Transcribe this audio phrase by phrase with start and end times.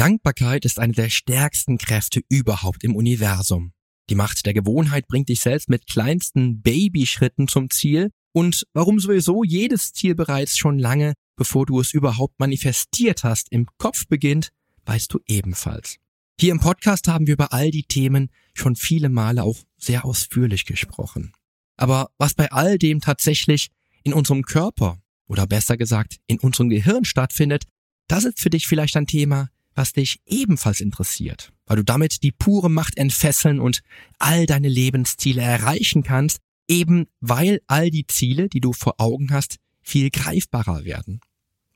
[0.00, 3.74] Dankbarkeit ist eine der stärksten Kräfte überhaupt im Universum.
[4.08, 9.44] Die Macht der Gewohnheit bringt dich selbst mit kleinsten Babyschritten zum Ziel und warum sowieso
[9.44, 14.48] jedes Ziel bereits schon lange, bevor du es überhaupt manifestiert hast, im Kopf beginnt,
[14.86, 15.96] weißt du ebenfalls.
[16.40, 20.64] Hier im Podcast haben wir über all die Themen schon viele Male auch sehr ausführlich
[20.64, 21.32] gesprochen.
[21.76, 23.68] Aber was bei all dem tatsächlich
[24.02, 27.64] in unserem Körper oder besser gesagt in unserem Gehirn stattfindet,
[28.08, 32.32] das ist für dich vielleicht ein Thema, was dich ebenfalls interessiert, weil du damit die
[32.32, 33.80] pure Macht entfesseln und
[34.18, 39.56] all deine Lebensziele erreichen kannst, eben weil all die Ziele, die du vor Augen hast,
[39.80, 41.22] viel greifbarer werden,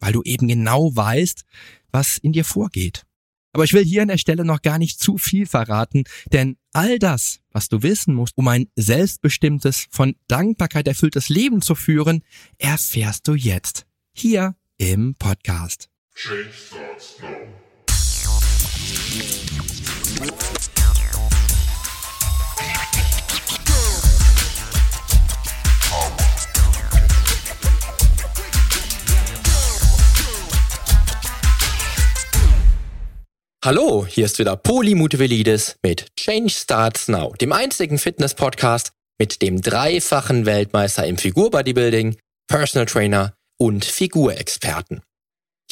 [0.01, 1.45] weil du eben genau weißt,
[1.93, 3.05] was in dir vorgeht.
[3.55, 6.99] Aber ich will hier an der Stelle noch gar nicht zu viel verraten, denn all
[6.99, 12.23] das, was du wissen musst, um ein selbstbestimmtes, von Dankbarkeit erfülltes Leben zu führen,
[12.59, 15.89] erfährst du jetzt hier im Podcast.
[16.15, 17.64] Change starts now.
[33.65, 39.63] Hallo, hier ist wieder Poli Mutevelidis mit Change Starts Now, dem einzigen Fitness-Podcast mit dem
[39.63, 45.01] dreifachen Weltmeister im Figur-Bodybuilding, Personal Trainer und Figurexperten.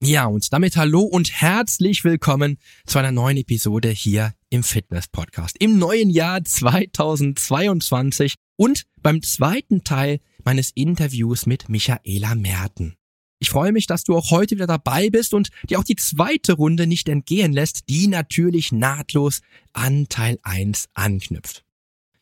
[0.00, 5.56] Ja, und damit hallo und herzlich willkommen zu einer neuen Episode hier im Fitness Podcast.
[5.58, 12.94] Im neuen Jahr 2022 und beim zweiten Teil meines Interviews mit Michaela Merten.
[13.40, 16.52] Ich freue mich, dass du auch heute wieder dabei bist und dir auch die zweite
[16.52, 19.40] Runde nicht entgehen lässt, die natürlich nahtlos
[19.72, 21.64] an Teil 1 anknüpft.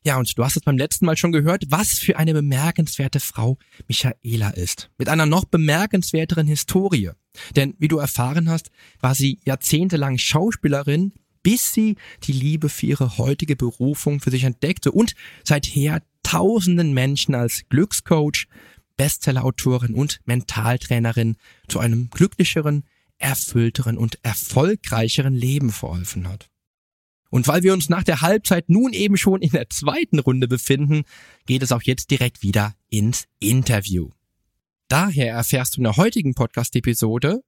[0.03, 3.59] Ja, und du hast es beim letzten Mal schon gehört, was für eine bemerkenswerte Frau
[3.89, 4.89] Michaela ist.
[4.99, 7.11] Mit einer noch bemerkenswerteren Historie.
[7.55, 8.71] Denn wie du erfahren hast,
[9.01, 14.91] war sie jahrzehntelang Schauspielerin, bis sie die Liebe für ihre heutige Berufung für sich entdeckte
[14.91, 15.15] und
[15.45, 18.49] seither tausenden Menschen als Glückscoach,
[18.97, 21.37] Bestsellerautorin und Mentaltrainerin
[21.69, 22.85] zu einem glücklicheren,
[23.19, 26.51] erfüllteren und erfolgreicheren Leben verholfen hat.
[27.31, 31.05] Und weil wir uns nach der Halbzeit nun eben schon in der zweiten Runde befinden,
[31.47, 34.11] geht es auch jetzt direkt wieder ins Interview.
[34.89, 37.43] Daher erfährst du in der heutigen Podcast-Episode,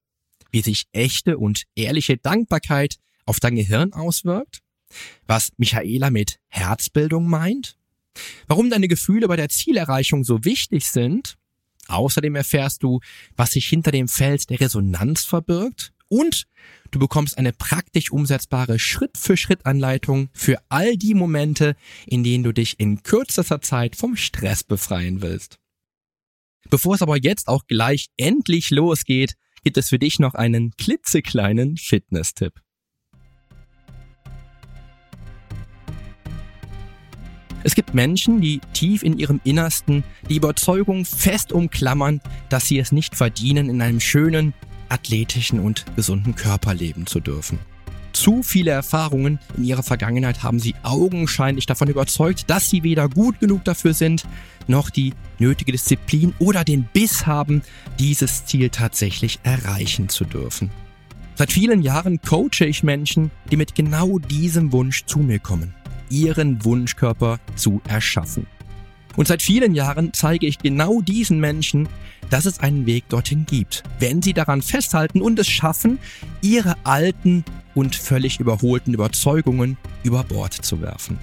[0.50, 4.60] wie sich echte und ehrliche Dankbarkeit auf dein Gehirn auswirkt,
[5.26, 7.76] was Michaela mit Herzbildung meint,
[8.48, 11.36] warum deine Gefühle bei der Zielerreichung so wichtig sind,
[11.86, 12.98] außerdem erfährst du,
[13.36, 16.48] was sich hinter dem Feld der Resonanz verbirgt und
[16.90, 23.04] du bekommst eine praktisch umsetzbare Schritt-für-Schritt-Anleitung für all die Momente, in denen du dich in
[23.04, 25.60] kürzester Zeit vom Stress befreien willst.
[26.70, 31.76] Bevor es aber jetzt auch gleich endlich losgeht, gibt es für dich noch einen klitzekleinen
[31.76, 32.54] Fitness-Tipp.
[37.64, 42.92] Es gibt Menschen, die tief in ihrem Innersten die Überzeugung fest umklammern, dass sie es
[42.92, 44.54] nicht verdienen, in einem schönen,
[44.88, 47.58] athletischen und gesunden Körper leben zu dürfen.
[48.18, 53.38] Zu viele Erfahrungen in ihrer Vergangenheit haben sie augenscheinlich davon überzeugt, dass sie weder gut
[53.38, 54.24] genug dafür sind,
[54.66, 57.62] noch die nötige Disziplin oder den Biss haben,
[58.00, 60.70] dieses Ziel tatsächlich erreichen zu dürfen.
[61.36, 65.72] Seit vielen Jahren coache ich Menschen, die mit genau diesem Wunsch zu mir kommen,
[66.10, 68.48] ihren Wunschkörper zu erschaffen.
[69.18, 71.88] Und seit vielen Jahren zeige ich genau diesen Menschen,
[72.30, 75.98] dass es einen Weg dorthin gibt, wenn sie daran festhalten und es schaffen,
[76.40, 81.18] ihre alten und völlig überholten Überzeugungen über Bord zu werfen.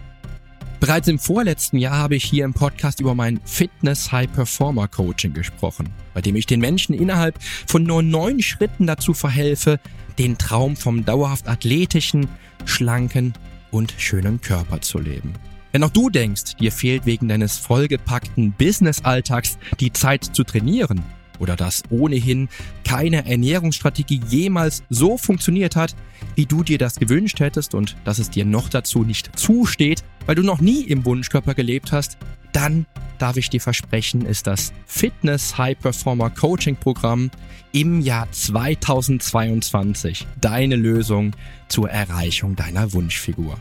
[0.81, 5.33] Bereits im vorletzten Jahr habe ich hier im Podcast über mein Fitness High Performer Coaching
[5.33, 9.79] gesprochen, bei dem ich den Menschen innerhalb von nur neun Schritten dazu verhelfe,
[10.19, 12.27] den Traum vom dauerhaft athletischen,
[12.65, 13.31] schlanken
[13.71, 15.31] und schönen Körper zu leben.
[15.75, 21.03] Wenn auch du denkst, dir fehlt wegen deines vollgepackten Business-Alltags die Zeit zu trainieren
[21.37, 22.47] oder dass ohnehin
[22.85, 25.93] keine Ernährungsstrategie jemals so funktioniert hat,
[26.35, 30.35] wie du dir das gewünscht hättest und dass es dir noch dazu nicht zusteht, weil
[30.35, 32.17] du noch nie im Wunschkörper gelebt hast,
[32.53, 32.85] dann
[33.17, 37.31] darf ich dir versprechen, ist das Fitness High Performer Coaching Programm
[37.73, 41.35] im Jahr 2022 deine Lösung
[41.67, 43.59] zur Erreichung deiner Wunschfigur.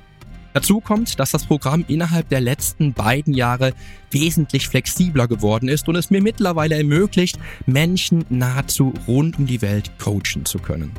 [0.54, 3.74] Dazu kommt, dass das Programm innerhalb der letzten beiden Jahre
[4.12, 9.90] wesentlich flexibler geworden ist und es mir mittlerweile ermöglicht, Menschen nahezu rund um die Welt
[9.98, 10.92] coachen zu können.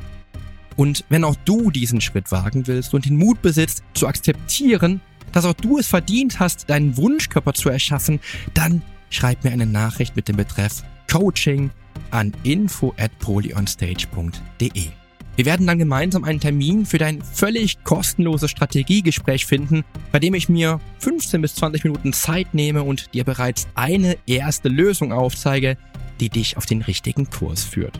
[0.76, 5.00] Und wenn auch du diesen Schritt wagen willst und den Mut besitzt, zu akzeptieren,
[5.32, 8.20] dass auch du es verdient hast, deinen Wunschkörper zu erschaffen,
[8.54, 11.72] dann schreib mir eine Nachricht mit dem Betreff Coaching
[12.12, 14.90] an info at polyonstage.de.
[15.36, 20.48] Wir werden dann gemeinsam einen Termin für dein völlig kostenloses Strategiegespräch finden, bei dem ich
[20.48, 25.78] mir 15 bis 20 Minuten Zeit nehme und dir bereits eine erste Lösung aufzeige,
[26.22, 28.00] die dich auf den richtigen Kurs führt.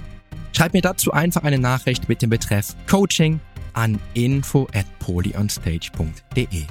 [0.54, 3.42] Schreib mir dazu einfach eine Nachricht mit dem Betreff Coaching
[3.74, 6.64] an info at polyonstage.de.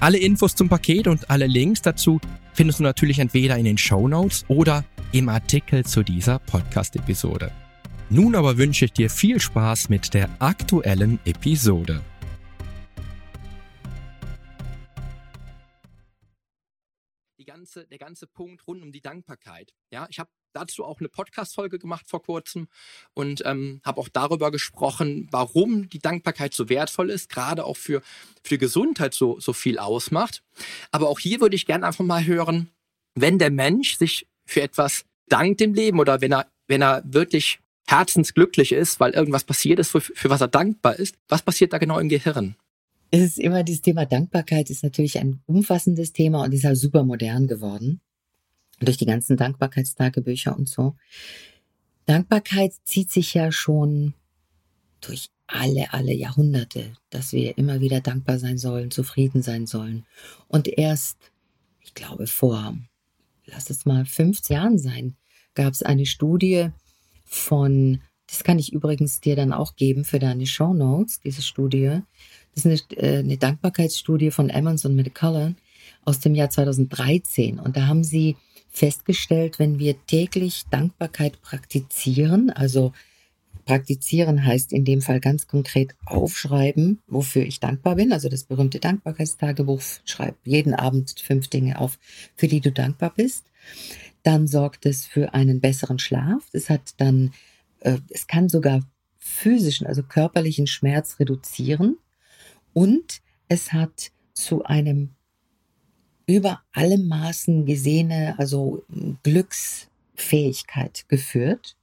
[0.00, 2.20] Alle Infos zum Paket und alle Links dazu
[2.54, 7.52] findest du natürlich entweder in den Show Notes oder im Artikel zu dieser Podcast-Episode.
[8.12, 12.02] Nun aber wünsche ich dir viel Spaß mit der aktuellen Episode.
[17.46, 19.72] Ganze, der ganze Punkt rund um die Dankbarkeit.
[19.90, 22.68] Ja, ich habe dazu auch eine Podcast-Folge gemacht vor kurzem
[23.14, 28.02] und ähm, habe auch darüber gesprochen, warum die Dankbarkeit so wertvoll ist, gerade auch für,
[28.42, 30.42] für Gesundheit so, so viel ausmacht.
[30.90, 32.68] Aber auch hier würde ich gerne einfach mal hören,
[33.14, 37.60] wenn der Mensch sich für etwas dankt im Leben oder wenn er, wenn er wirklich
[37.86, 41.16] herzensglücklich ist, weil irgendwas passiert ist, für, für was er dankbar ist.
[41.28, 42.56] Was passiert da genau im Gehirn?
[43.10, 47.04] Es ist immer dieses Thema Dankbarkeit ist natürlich ein umfassendes Thema und ist halt super
[47.04, 48.00] modern geworden.
[48.80, 50.96] Durch die ganzen Dankbarkeitstagebücher und so.
[52.06, 54.14] Dankbarkeit zieht sich ja schon
[55.00, 60.06] durch alle, alle Jahrhunderte, dass wir immer wieder dankbar sein sollen, zufrieden sein sollen.
[60.48, 61.18] Und erst,
[61.80, 62.76] ich glaube, vor,
[63.44, 65.16] lass es mal 50 Jahren sein,
[65.54, 66.70] gab es eine Studie,
[67.32, 72.00] von, das kann ich übrigens dir dann auch geben für deine Show Notes, diese Studie.
[72.54, 75.54] Das ist eine, äh, eine Dankbarkeitsstudie von Emmons und McCullough
[76.04, 77.58] aus dem Jahr 2013.
[77.58, 78.36] Und da haben sie
[78.68, 82.92] festgestellt, wenn wir täglich Dankbarkeit praktizieren, also
[83.64, 88.12] praktizieren heißt in dem Fall ganz konkret aufschreiben, wofür ich dankbar bin.
[88.12, 91.98] Also das berühmte Dankbarkeitstagebuch, schreib jeden Abend fünf Dinge auf,
[92.34, 93.46] für die du dankbar bist.
[94.22, 96.44] Dann sorgt es für einen besseren Schlaf.
[96.52, 97.32] Es hat dann,
[97.80, 98.80] äh, es kann sogar
[99.18, 101.98] physischen, also körperlichen Schmerz reduzieren.
[102.72, 105.10] Und es hat zu einem
[106.26, 108.84] über alle Maßen gesehene, also
[109.22, 111.76] Glücksfähigkeit geführt.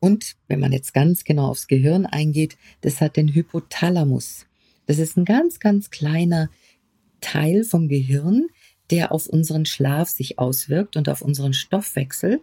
[0.00, 4.46] Und wenn man jetzt ganz genau aufs Gehirn eingeht, das hat den Hypothalamus.
[4.86, 6.48] Das ist ein ganz, ganz kleiner
[7.20, 8.48] Teil vom Gehirn,
[8.90, 12.40] der auf unseren Schlaf sich auswirkt und auf unseren Stoffwechsel.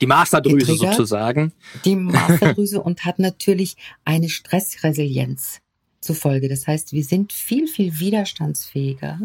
[0.00, 1.52] Die Masterdrüse sozusagen.
[1.84, 5.60] Die Masterdrüse und hat natürlich eine Stressresilienz
[6.00, 6.48] zufolge.
[6.48, 9.20] Das heißt, wir sind viel, viel widerstandsfähiger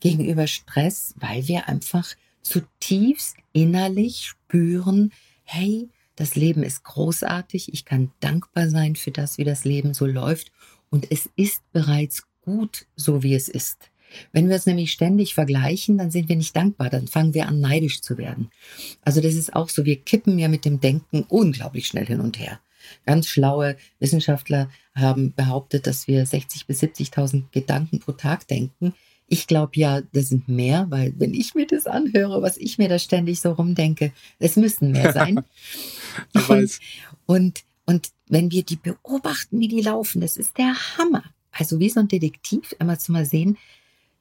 [0.00, 5.12] gegenüber Stress, weil wir einfach zutiefst innerlich spüren,
[5.44, 10.06] hey, das Leben ist großartig, ich kann dankbar sein für das, wie das Leben so
[10.06, 10.52] läuft
[10.90, 13.91] und es ist bereits gut, so wie es ist.
[14.32, 17.60] Wenn wir es nämlich ständig vergleichen, dann sind wir nicht dankbar, dann fangen wir an
[17.60, 18.50] neidisch zu werden.
[19.02, 22.38] Also das ist auch so, wir kippen ja mit dem Denken unglaublich schnell hin und
[22.38, 22.60] her.
[23.06, 28.94] Ganz schlaue Wissenschaftler haben behauptet, dass wir 60 bis 70.000 Gedanken pro Tag denken.
[29.28, 32.88] Ich glaube ja, das sind mehr, weil wenn ich mir das anhöre, was ich mir
[32.88, 35.40] da ständig so rumdenke, es müssen mehr sein.
[36.34, 36.80] weiß.
[37.26, 41.24] Und, und wenn wir die beobachten, wie die laufen, das ist der Hammer.
[41.50, 43.58] Also wie so ein Detektiv, einmal zu mal sehen,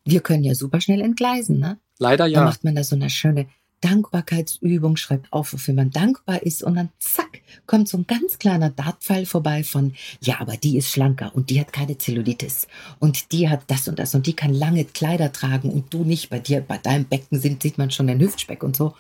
[0.06, 1.80] wir können ja super schnell entgleisen, ne?
[2.00, 2.40] Leider ja.
[2.40, 3.48] Dann macht man da so eine schöne
[3.82, 8.70] Dankbarkeitsübung, schreibt auf, wofür man dankbar ist und dann zack, kommt so ein ganz kleiner
[8.70, 12.68] Dartpfeil vorbei von, ja, aber die ist schlanker und die hat keine Zellulitis
[13.00, 16.30] und die hat das und das und die kann lange Kleider tragen und du nicht.
[16.30, 18.94] Bei dir, bei deinem Becken sind, sieht man schon den Hüftspeck und so.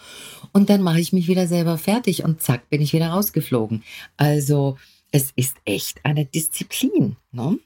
[0.51, 3.83] Und dann mache ich mich wieder selber fertig und zack, bin ich wieder rausgeflogen.
[4.17, 4.77] Also,
[5.11, 7.59] es ist echt eine Disziplin, ne?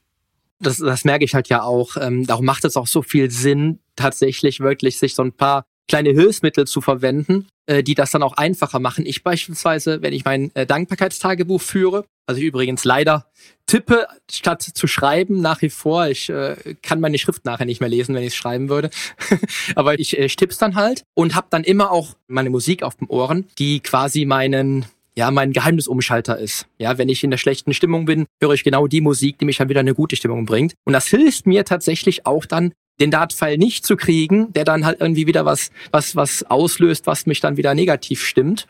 [0.59, 1.97] Das, das merke ich halt ja auch.
[1.97, 6.09] Ähm, darum macht es auch so viel Sinn, tatsächlich wirklich sich so ein paar kleine
[6.09, 9.05] Hilfsmittel zu verwenden, äh, die das dann auch einfacher machen.
[9.05, 13.27] Ich beispielsweise, wenn ich mein äh, Dankbarkeitstagebuch führe, also ich übrigens leider
[13.67, 16.07] tippe, statt zu schreiben nach wie vor.
[16.07, 18.89] Ich äh, kann meine Schrift nachher nicht mehr lesen, wenn ich es schreiben würde.
[19.75, 22.95] Aber ich, äh, ich tipp's dann halt und habe dann immer auch meine Musik auf
[22.95, 24.85] dem Ohren, die quasi meinen
[25.17, 26.67] ja, mein Geheimnisumschalter ist.
[26.77, 29.57] Ja, wenn ich in der schlechten Stimmung bin, höre ich genau die Musik, die mich
[29.57, 30.73] dann wieder in eine gute Stimmung bringt.
[30.83, 34.99] Und das hilft mir tatsächlich auch dann den Dartpfeil nicht zu kriegen, der dann halt
[34.99, 38.67] irgendwie wieder was, was, was auslöst, was mich dann wieder negativ stimmt.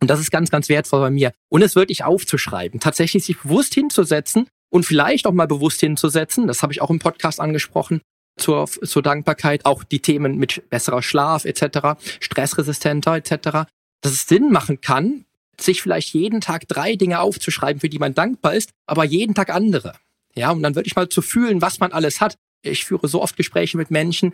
[0.00, 1.32] Und das ist ganz, ganz wertvoll bei mir.
[1.48, 6.46] Und es wirklich aufzuschreiben, tatsächlich sich bewusst hinzusetzen und vielleicht auch mal bewusst hinzusetzen.
[6.46, 8.00] Das habe ich auch im Podcast angesprochen
[8.36, 9.64] zur, zur Dankbarkeit.
[9.64, 13.68] Auch die Themen mit besserer Schlaf etc., stressresistenter etc.
[14.00, 15.24] Dass es Sinn machen kann,
[15.60, 19.50] sich vielleicht jeden Tag drei Dinge aufzuschreiben, für die man dankbar ist, aber jeden Tag
[19.50, 19.94] andere.
[20.34, 22.36] Ja, um dann wirklich mal zu fühlen, was man alles hat.
[22.62, 24.32] Ich führe so oft Gespräche mit Menschen,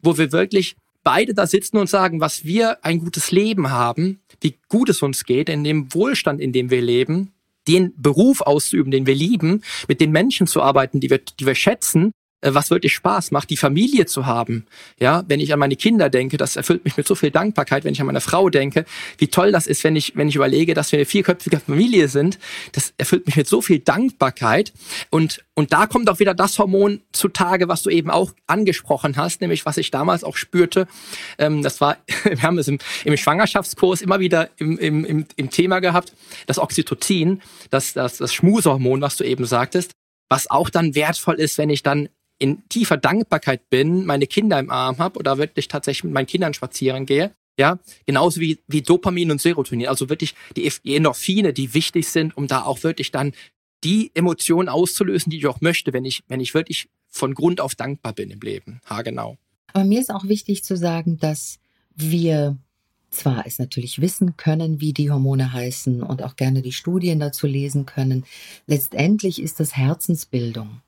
[0.00, 4.58] wo wir wirklich beide da sitzen und sagen, was wir ein gutes Leben haben, wie
[4.68, 7.32] gut es uns geht, in dem Wohlstand, in dem wir leben,
[7.68, 11.54] den Beruf auszuüben, den wir lieben, mit den Menschen zu arbeiten, die wir, die wir
[11.54, 12.12] schätzen
[12.52, 14.66] was wirklich Spaß macht, die Familie zu haben.
[15.00, 17.92] Ja, wenn ich an meine Kinder denke, das erfüllt mich mit so viel Dankbarkeit, wenn
[17.92, 18.84] ich an meine Frau denke,
[19.18, 22.38] wie toll das ist, wenn ich, wenn ich überlege, dass wir eine vierköpfige Familie sind,
[22.72, 24.72] das erfüllt mich mit so viel Dankbarkeit.
[25.10, 29.40] Und, und da kommt auch wieder das Hormon zutage, was du eben auch angesprochen hast,
[29.40, 30.86] nämlich was ich damals auch spürte.
[31.38, 35.50] Ähm, das war, wir haben es im, im Schwangerschaftskurs immer wieder im, im, im, im
[35.50, 36.12] Thema gehabt,
[36.46, 39.92] das Oxytocin, das, das, das Schmusehormon, was du eben sagtest,
[40.28, 42.08] was auch dann wertvoll ist, wenn ich dann
[42.44, 46.52] in tiefer Dankbarkeit bin, meine Kinder im Arm habe oder wirklich tatsächlich mit meinen Kindern
[46.52, 47.32] spazieren gehe.
[47.58, 49.88] Ja, genauso wie, wie Dopamin und Serotonin.
[49.88, 53.32] Also wirklich die Endorphine, die wichtig sind, um da auch wirklich dann
[53.82, 57.74] die Emotionen auszulösen, die ich auch möchte, wenn ich, wenn ich wirklich von Grund auf
[57.76, 58.80] dankbar bin im Leben.
[58.90, 59.38] Ha, genau.
[59.72, 61.58] Aber mir ist auch wichtig zu sagen, dass
[61.94, 62.58] wir
[63.10, 67.46] zwar es natürlich wissen können, wie die Hormone heißen und auch gerne die Studien dazu
[67.46, 68.24] lesen können.
[68.66, 70.82] Letztendlich ist das Herzensbildung.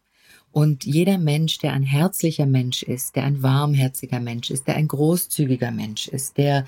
[0.57, 4.89] Und jeder Mensch, der ein herzlicher Mensch ist, der ein warmherziger Mensch ist, der ein
[4.89, 6.67] großzügiger Mensch ist, der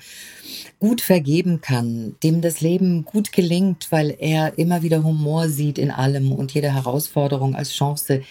[0.77, 5.89] gut vergeben kann, dem das Leben gut gelingt, weil er immer wieder Humor sieht in
[5.89, 8.21] allem und jede Herausforderung als Chance.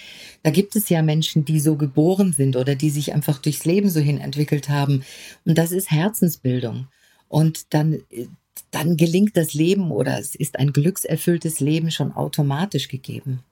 [0.44, 3.90] Da gibt es ja Menschen, die so geboren sind oder die sich einfach durchs Leben
[3.90, 5.02] so hin entwickelt haben.
[5.44, 6.86] Und das ist Herzensbildung.
[7.26, 7.98] Und dann,
[8.70, 13.42] dann gelingt das Leben oder es ist ein glückserfülltes Leben schon automatisch gegeben.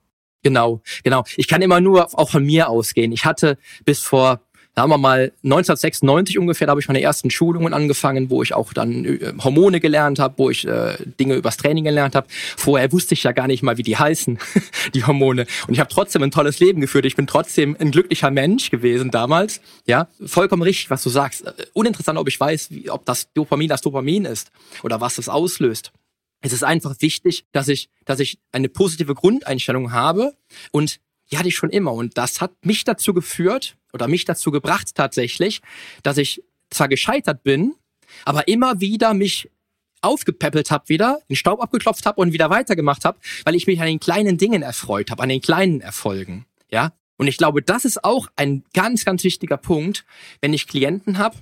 [0.46, 1.24] Genau, genau.
[1.36, 3.10] Ich kann immer nur auch von mir ausgehen.
[3.10, 4.40] Ich hatte bis vor
[4.76, 8.72] sagen wir mal 1996 ungefähr, da habe ich meine ersten Schulungen angefangen, wo ich auch
[8.72, 12.28] dann äh, Hormone gelernt habe, wo ich äh, Dinge übers Training gelernt habe.
[12.56, 14.38] Vorher wusste ich ja gar nicht mal, wie die heißen,
[14.94, 15.46] die Hormone.
[15.66, 17.06] Und ich habe trotzdem ein tolles Leben geführt.
[17.06, 19.60] Ich bin trotzdem ein glücklicher Mensch gewesen damals.
[19.86, 21.44] Ja, vollkommen richtig, was du sagst.
[21.44, 24.52] Äh, uninteressant, ob ich weiß, wie, ob das Dopamin das Dopamin ist
[24.84, 25.90] oder was das auslöst.
[26.40, 30.36] Es ist einfach wichtig, dass ich, dass ich eine positive Grundeinstellung habe
[30.70, 31.00] und
[31.30, 31.92] die hatte ich schon immer.
[31.92, 35.60] Und das hat mich dazu geführt oder mich dazu gebracht tatsächlich,
[36.02, 37.74] dass ich zwar gescheitert bin,
[38.24, 39.50] aber immer wieder mich
[40.02, 43.86] aufgepäppelt habe wieder, den Staub abgeklopft habe und wieder weitergemacht habe, weil ich mich an
[43.86, 46.46] den kleinen Dingen erfreut habe, an den kleinen Erfolgen.
[46.70, 50.04] Ja, und ich glaube, das ist auch ein ganz, ganz wichtiger Punkt,
[50.40, 51.38] wenn ich Klienten habe,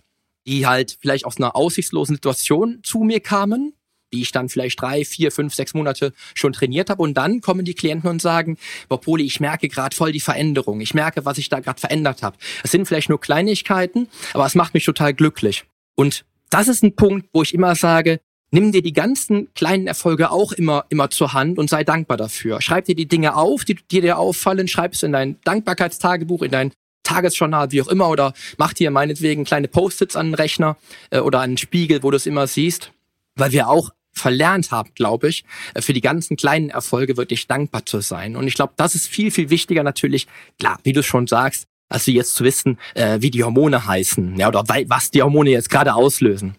[0.46, 3.74] die halt vielleicht aus einer aussichtslosen Situation zu mir kamen
[4.14, 7.02] die ich dann vielleicht drei, vier, fünf, sechs Monate schon trainiert habe.
[7.02, 8.56] Und dann kommen die Klienten und sagen,
[8.88, 10.80] Boah, Poli, ich merke gerade voll die Veränderung.
[10.80, 12.36] Ich merke, was ich da gerade verändert habe.
[12.62, 15.64] Es sind vielleicht nur Kleinigkeiten, aber es macht mich total glücklich.
[15.96, 20.30] Und das ist ein Punkt, wo ich immer sage, nimm dir die ganzen kleinen Erfolge
[20.30, 22.60] auch immer, immer zur Hand und sei dankbar dafür.
[22.60, 26.52] Schreib dir die Dinge auf, die, die dir auffallen, schreib es in dein Dankbarkeitstagebuch, in
[26.52, 30.76] dein Tagesjournal, wie auch immer, oder mach dir meinetwegen kleine Post-its an den Rechner
[31.10, 32.92] äh, oder an den Spiegel, wo du es immer siehst,
[33.34, 35.44] weil wir auch verlernt habe, glaube ich,
[35.74, 38.36] äh, für die ganzen kleinen Erfolge wirklich dankbar zu sein.
[38.36, 40.26] Und ich glaube, das ist viel, viel wichtiger natürlich,
[40.58, 44.48] klar, wie du schon sagst, als jetzt zu wissen, äh, wie die Hormone heißen, ja,
[44.48, 46.56] oder was die Hormone jetzt gerade auslösen.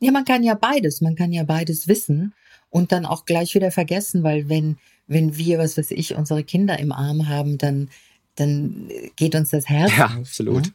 [0.00, 2.34] Ja, man kann ja beides, man kann ja beides wissen
[2.70, 6.78] und dann auch gleich wieder vergessen, weil wenn, wenn wir, was weiß ich, unsere Kinder
[6.78, 7.88] im Arm haben, dann,
[8.34, 9.92] dann geht uns das Herz.
[9.96, 10.66] Ja, absolut.
[10.66, 10.72] Ne?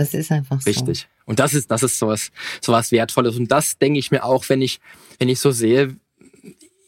[0.00, 0.70] Das ist einfach so.
[0.70, 1.08] Richtig.
[1.26, 3.36] Und das ist, das ist sowas, sowas Wertvolles.
[3.36, 4.80] Und das denke ich mir auch, wenn ich,
[5.18, 5.94] wenn ich so sehe,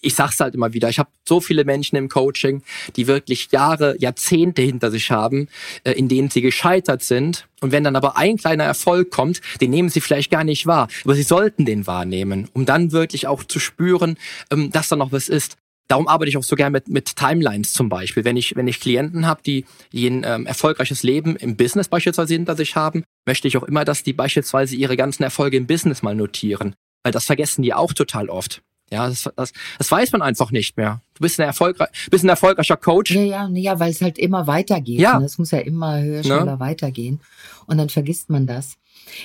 [0.01, 2.63] ich sag's halt immer wieder, ich habe so viele Menschen im Coaching,
[2.97, 5.49] die wirklich Jahre, Jahrzehnte hinter sich haben,
[5.85, 7.47] äh, in denen sie gescheitert sind.
[7.61, 10.89] Und wenn dann aber ein kleiner Erfolg kommt, den nehmen sie vielleicht gar nicht wahr.
[11.05, 14.17] Aber sie sollten den wahrnehmen, um dann wirklich auch zu spüren,
[14.51, 15.59] ähm, dass da noch was ist.
[15.93, 18.25] Darum arbeite ich auch so gerne mit, mit Timelines zum Beispiel.
[18.25, 22.33] Wenn ich, wenn ich Klienten habe, die, die ein ähm, erfolgreiches Leben im Business beispielsweise
[22.33, 26.03] hinter sich haben, möchte ich auch immer, dass die beispielsweise ihre ganzen Erfolge im Business
[26.03, 26.77] mal notieren.
[27.03, 28.63] Weil das vergessen die auch total oft.
[28.91, 31.03] Ja, das, das, das weiß man einfach nicht mehr.
[31.13, 33.11] Du bist ein, erfolgreich, bist ein erfolgreicher Coach.
[33.11, 34.99] Ja, ja, ja weil es halt immer weitergeht.
[34.99, 35.19] Ja.
[35.19, 35.27] Ne?
[35.27, 36.61] Es muss ja immer höher, schneller ne?
[36.61, 37.21] weitergehen.
[37.67, 38.79] Und dann vergisst man das.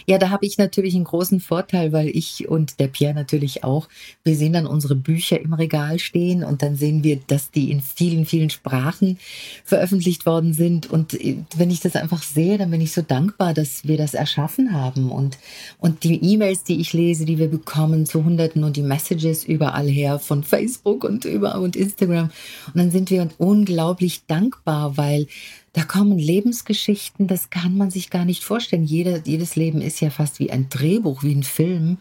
[0.05, 3.87] Ja, da habe ich natürlich einen großen Vorteil, weil ich und der Pierre natürlich auch,
[4.23, 7.81] wir sehen dann unsere Bücher im Regal stehen und dann sehen wir, dass die in
[7.81, 9.17] vielen, vielen Sprachen
[9.63, 10.89] veröffentlicht worden sind.
[10.89, 14.13] Und äh, wenn ich das einfach sehe, dann bin ich so dankbar, dass wir das
[14.13, 15.11] erschaffen haben.
[15.11, 15.37] Und,
[15.79, 19.87] und die E-Mails, die ich lese, die wir bekommen zu Hunderten und die Messages überall
[19.87, 22.29] her von Facebook und über und Instagram.
[22.67, 25.27] Und dann sind wir unglaublich dankbar, weil
[25.77, 28.83] da kommen Lebensgeschichten, das kann man sich gar nicht vorstellen.
[28.83, 31.99] Jeder, jedes Leben ist ja fast wie ein Drehbuch, wie ein Film.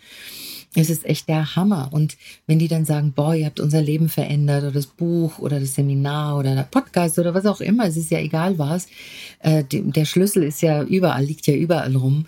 [0.74, 1.90] Es ist echt der Hammer.
[1.90, 2.16] Und
[2.46, 5.74] wenn die dann sagen, boah, ihr habt unser Leben verändert oder das Buch oder das
[5.74, 8.86] Seminar oder der Podcast oder was auch immer, es ist ja egal was,
[9.40, 12.24] äh, der Schlüssel ist ja überall, liegt ja überall rum.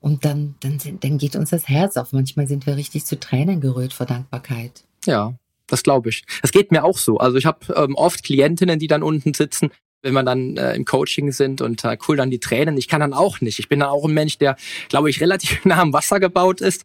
[0.00, 2.12] Und dann, dann, dann geht uns das Herz auf.
[2.12, 4.84] Manchmal sind wir richtig zu Tränen gerührt vor Dankbarkeit.
[5.06, 5.32] Ja,
[5.66, 6.24] das glaube ich.
[6.42, 7.16] Das geht mir auch so.
[7.16, 9.70] Also ich habe ähm, oft Klientinnen, die dann unten sitzen
[10.02, 12.76] wenn wir dann äh, im Coaching sind und äh, cool dann die Tränen.
[12.76, 13.58] Ich kann dann auch nicht.
[13.58, 14.56] Ich bin dann auch ein Mensch, der,
[14.88, 16.84] glaube ich, relativ nah am Wasser gebaut ist.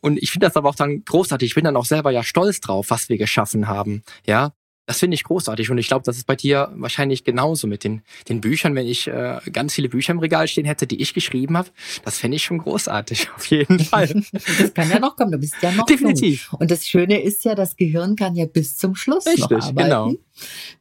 [0.00, 1.50] Und ich finde das aber auch dann großartig.
[1.50, 4.02] Ich bin dann auch selber ja stolz drauf, was wir geschaffen haben.
[4.26, 4.52] Ja,
[4.92, 8.02] das finde ich großartig und ich glaube, das ist bei dir wahrscheinlich genauso mit den,
[8.28, 8.74] den Büchern.
[8.74, 11.70] Wenn ich äh, ganz viele Bücher im Regal stehen hätte, die ich geschrieben habe,
[12.04, 14.22] das fände ich schon großartig, auf jeden Fall.
[14.32, 16.50] das kann ja noch kommen, du bist ja noch Definitiv.
[16.52, 16.60] Jung.
[16.60, 19.76] Und das Schöne ist ja, das Gehirn kann ja bis zum Schluss Richtig, noch arbeiten.
[19.76, 20.08] genau.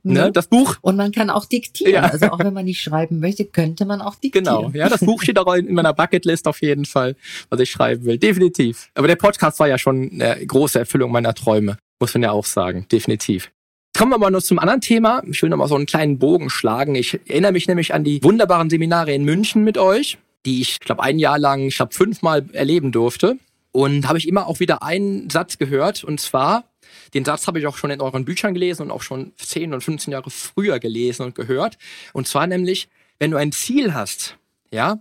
[0.03, 0.13] Ne?
[0.13, 0.31] ne?
[0.33, 0.75] Das Buch.
[0.81, 1.93] Und man kann auch diktieren.
[1.93, 2.01] Ja.
[2.01, 4.43] Also auch wenn man nicht schreiben möchte, könnte man auch diktieren.
[4.43, 4.71] Genau.
[4.73, 7.15] Ja, das Buch steht auch in meiner Bucketlist auf jeden Fall,
[7.49, 8.17] was ich schreiben will.
[8.17, 8.89] Definitiv.
[8.93, 11.77] Aber der Podcast war ja schon eine große Erfüllung meiner Träume.
[12.01, 12.87] Muss man ja auch sagen.
[12.91, 13.51] Definitiv.
[13.97, 15.21] Kommen wir mal noch zum anderen Thema.
[15.29, 16.95] Ich will noch mal so einen kleinen Bogen schlagen.
[16.95, 21.03] Ich erinnere mich nämlich an die wunderbaren Seminare in München mit euch, die ich, glaube
[21.03, 23.37] ein Jahr lang, ich glaube fünfmal erleben durfte.
[23.71, 26.03] Und habe ich immer auch wieder einen Satz gehört.
[26.03, 26.65] Und zwar,
[27.13, 29.81] den Satz habe ich auch schon in euren Büchern gelesen und auch schon 10 und
[29.81, 31.77] 15 Jahre früher gelesen und gehört.
[32.13, 34.37] Und zwar nämlich, wenn du ein Ziel hast,
[34.71, 34.99] ja,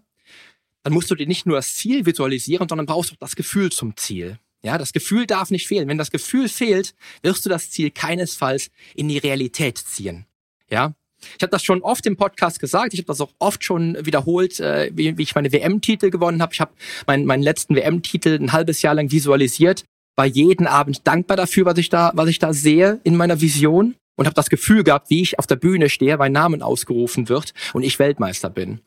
[0.82, 3.96] dann musst du dir nicht nur das Ziel visualisieren, sondern brauchst auch das Gefühl zum
[3.96, 4.38] Ziel.
[4.62, 5.88] Ja, das Gefühl darf nicht fehlen.
[5.88, 10.26] Wenn das Gefühl fehlt, wirst du das Ziel keinesfalls in die Realität ziehen.
[10.70, 10.94] Ja,
[11.36, 12.92] ich habe das schon oft im Podcast gesagt.
[12.92, 16.52] Ich habe das auch oft schon wiederholt, äh, wie, wie ich meine WM-Titel gewonnen habe.
[16.52, 16.72] Ich habe
[17.06, 19.84] meinen, meinen letzten WM-Titel ein halbes Jahr lang visualisiert.
[20.16, 23.94] War jeden Abend dankbar dafür, was ich da, was ich da sehe in meiner Vision
[24.16, 27.54] und habe das Gefühl gehabt, wie ich auf der Bühne stehe, mein Namen ausgerufen wird
[27.72, 28.80] und ich Weltmeister bin.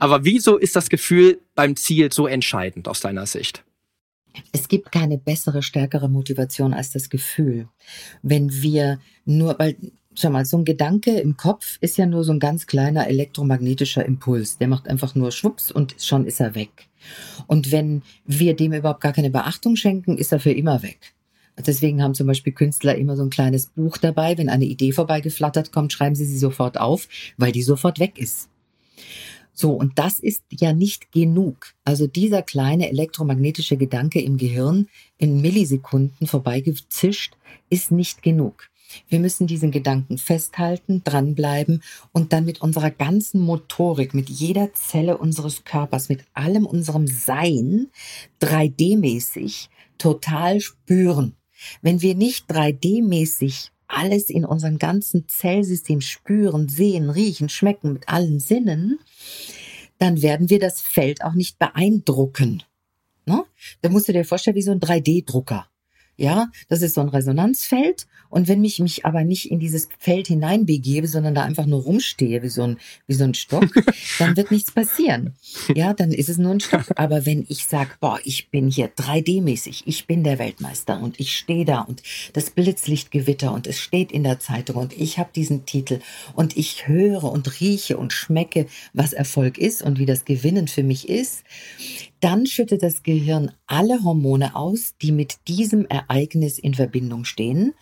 [0.00, 3.64] Aber wieso ist das Gefühl beim Ziel so entscheidend aus deiner Sicht?
[4.52, 7.68] Es gibt keine bessere, stärkere Motivation als das Gefühl.
[8.22, 9.76] Wenn wir nur, weil,
[10.14, 14.04] schau mal, so ein Gedanke im Kopf ist ja nur so ein ganz kleiner elektromagnetischer
[14.04, 14.58] Impuls.
[14.58, 16.88] Der macht einfach nur Schwupps und schon ist er weg.
[17.46, 21.14] Und wenn wir dem überhaupt gar keine Beachtung schenken, ist er für immer weg.
[21.58, 24.38] Deswegen haben zum Beispiel Künstler immer so ein kleines Buch dabei.
[24.38, 28.48] Wenn eine Idee vorbeigeflattert kommt, schreiben sie sie sofort auf, weil die sofort weg ist.
[29.54, 31.74] So, und das ist ja nicht genug.
[31.84, 34.88] Also dieser kleine elektromagnetische Gedanke im Gehirn
[35.18, 37.34] in Millisekunden vorbeigezischt
[37.68, 38.70] ist nicht genug.
[39.08, 45.18] Wir müssen diesen Gedanken festhalten, dranbleiben und dann mit unserer ganzen Motorik, mit jeder Zelle
[45.18, 47.88] unseres Körpers, mit allem unserem Sein
[48.40, 51.36] 3D-mäßig total spüren.
[51.80, 58.40] Wenn wir nicht 3D-mäßig alles in unserem ganzen Zellsystem spüren, sehen, riechen, schmecken mit allen
[58.40, 58.98] Sinnen,
[59.98, 62.62] dann werden wir das Feld auch nicht beeindrucken.
[63.26, 63.44] Ne?
[63.82, 65.66] Da musst du dir vorstellen, wie so ein 3D-Drucker.
[66.16, 68.06] Ja, das ist so ein Resonanzfeld.
[68.28, 72.42] Und wenn ich mich aber nicht in dieses Feld hineinbegebe, sondern da einfach nur rumstehe
[72.42, 73.68] wie so ein, wie so ein Stock,
[74.18, 75.34] dann wird nichts passieren.
[75.74, 76.86] Ja, dann ist es nur ein Stock.
[76.96, 81.36] Aber wenn ich sage, boah, ich bin hier 3D-mäßig, ich bin der Weltmeister und ich
[81.36, 85.66] stehe da und das Blitzlichtgewitter und es steht in der Zeitung und ich habe diesen
[85.66, 86.00] Titel
[86.34, 90.82] und ich höre und rieche und schmecke, was Erfolg ist und wie das Gewinnen für
[90.82, 91.44] mich ist,
[92.22, 97.74] dann schüttet das Gehirn alle Hormone aus, die mit diesem Ereignis in Verbindung stehen.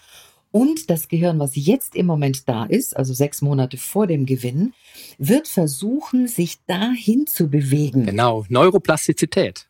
[0.51, 4.73] Und das Gehirn, was jetzt im Moment da ist, also sechs Monate vor dem Gewinn,
[5.19, 8.07] wird versuchen, sich dahin zu bewegen.
[8.07, 9.69] Genau, Neuroplastizität.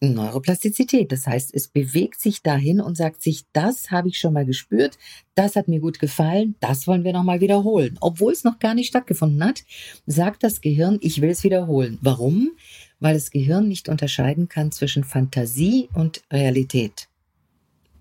[0.00, 1.10] Neuroplastizität.
[1.10, 4.98] Das heißt, es bewegt sich dahin und sagt sich, das habe ich schon mal gespürt,
[5.34, 7.96] das hat mir gut gefallen, das wollen wir nochmal wiederholen.
[8.00, 9.64] Obwohl es noch gar nicht stattgefunden hat,
[10.06, 11.98] sagt das Gehirn, ich will es wiederholen.
[12.00, 12.52] Warum?
[13.00, 17.08] Weil das Gehirn nicht unterscheiden kann zwischen Fantasie und Realität.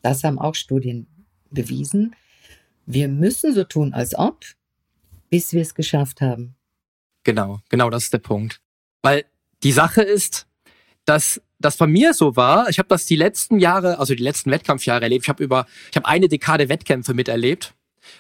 [0.02, 1.08] Das haben auch Studien
[1.52, 2.16] bewiesen.
[2.86, 4.46] Wir müssen so tun, als ob,
[5.30, 6.56] bis wir es geschafft haben.
[7.24, 8.62] Genau, genau, das ist der Punkt.
[9.02, 9.26] Weil
[9.64, 10.48] die Sache ist,
[11.06, 12.70] dass das bei mir so war.
[12.70, 15.26] Ich habe das die letzten Jahre, also die letzten Wettkampfjahre erlebt.
[15.26, 17.74] Ich habe über, ich habe eine Dekade Wettkämpfe miterlebt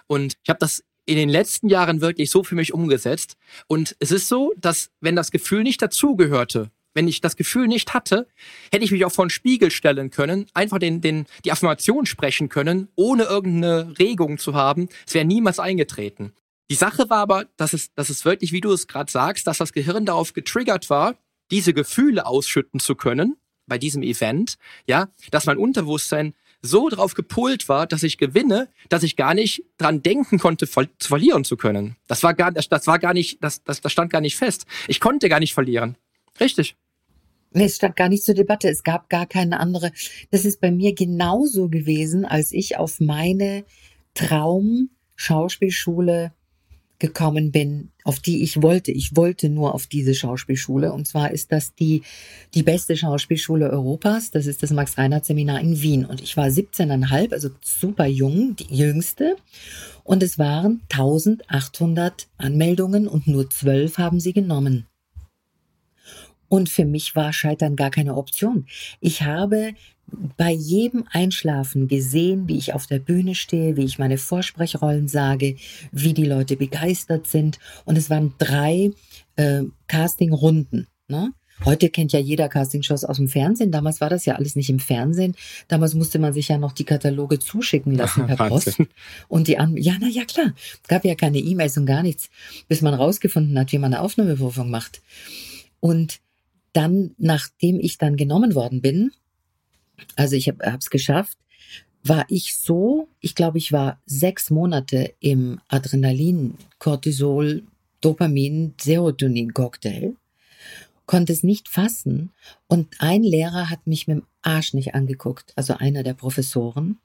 [0.08, 3.38] und ich habe das in den letzten Jahren wirklich so für mich umgesetzt.
[3.68, 7.94] Und es ist so, dass wenn das Gefühl nicht dazugehörte, wenn ich das Gefühl nicht
[7.94, 8.28] hatte,
[8.72, 12.50] hätte ich mich auch vor einen Spiegel stellen können, einfach den, den, die Affirmation sprechen
[12.50, 14.90] können, ohne irgendeine Regung zu haben.
[15.06, 16.34] Es wäre niemals eingetreten.
[16.70, 19.60] Die Sache war aber, dass es, dass es wirklich, wie du es gerade sagst, dass
[19.60, 21.16] das Gehirn darauf getriggert war,
[21.52, 27.70] diese Gefühle ausschütten zu können bei diesem Event, ja, dass mein Unterbewusstsein so drauf gepolt
[27.70, 31.58] war, dass ich gewinne, dass ich gar nicht dran denken konnte, ver zu verlieren zu
[31.58, 31.96] können.
[32.08, 34.66] Das war gar, das, das war gar nicht, das, das, das stand gar nicht fest.
[34.88, 35.98] Ich konnte gar nicht verlieren.
[36.40, 36.76] Richtig.
[37.54, 38.70] Nee, es stand gar nicht zur Debatte.
[38.70, 39.92] Es gab gar keine andere.
[40.32, 43.66] Das ist bei mir genauso gewesen, als ich auf meine
[44.14, 46.34] Traum-Schauspielschule
[47.00, 48.94] gekommen bin, auf die ich wollte.
[48.94, 50.94] Ich wollte nur auf diese Schauspielschule.
[50.94, 52.04] Und zwar ist das die,
[52.56, 54.32] die beste Schauspielschule Europas.
[54.32, 56.06] Das ist das Max-Reinhardt-Seminar in Wien.
[56.06, 59.36] Und ich war 17,5, also super jung, die jüngste.
[60.06, 64.86] Und es waren 1800 Anmeldungen und nur zwölf haben sie genommen.
[66.48, 68.68] Und für mich war Scheitern gar keine Option.
[69.02, 69.74] Ich habe
[70.38, 75.58] bei jedem Einschlafen gesehen, wie ich auf der Bühne stehe, wie ich meine Vorsprechrollen sage,
[75.92, 77.60] wie die Leute begeistert sind.
[77.86, 78.92] Und es waren drei
[79.36, 80.88] äh, Castingrunden.
[81.08, 81.34] Ne?
[81.66, 83.72] Heute kennt ja jeder Castingshows aus dem Fernsehen.
[83.72, 85.36] Damals war das ja alles nicht im Fernsehen.
[85.68, 88.78] Damals musste man sich ja noch die Kataloge zuschicken lassen per Post.
[89.28, 90.54] Und die an ja, na ja, klar.
[90.82, 92.30] Es gab ja keine E-Mails und gar nichts,
[92.68, 95.02] bis man rausgefunden hat, wie man eine Aufnahmeprüfung macht.
[95.80, 96.20] Und
[96.74, 99.12] dann, nachdem ich dann genommen worden bin,
[100.16, 101.38] also ich habe es geschafft,
[102.04, 107.64] war ich so, ich glaube, ich war sechs Monate im Adrenalin, Cortisol,
[108.02, 110.16] Dopamin, Serotonin-Cocktail,
[111.06, 112.32] konnte es nicht fassen.
[112.68, 117.00] Und ein Lehrer hat mich mit dem Arsch nicht angeguckt, also einer der Professoren.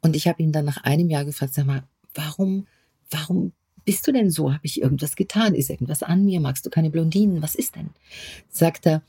[0.00, 1.82] Und ich habe ihn dann nach einem Jahr gefragt, sag mal,
[2.14, 2.66] warum,
[3.10, 3.52] warum
[3.84, 4.52] bist du denn so?
[4.52, 5.54] Habe ich irgendwas getan?
[5.54, 6.40] Ist irgendwas an mir?
[6.40, 7.42] Magst du keine Blondinen?
[7.42, 7.90] Was ist denn?
[8.48, 9.02] Sagt er,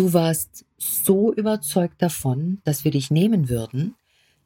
[0.00, 3.96] Du warst so überzeugt davon, dass wir dich nehmen würden,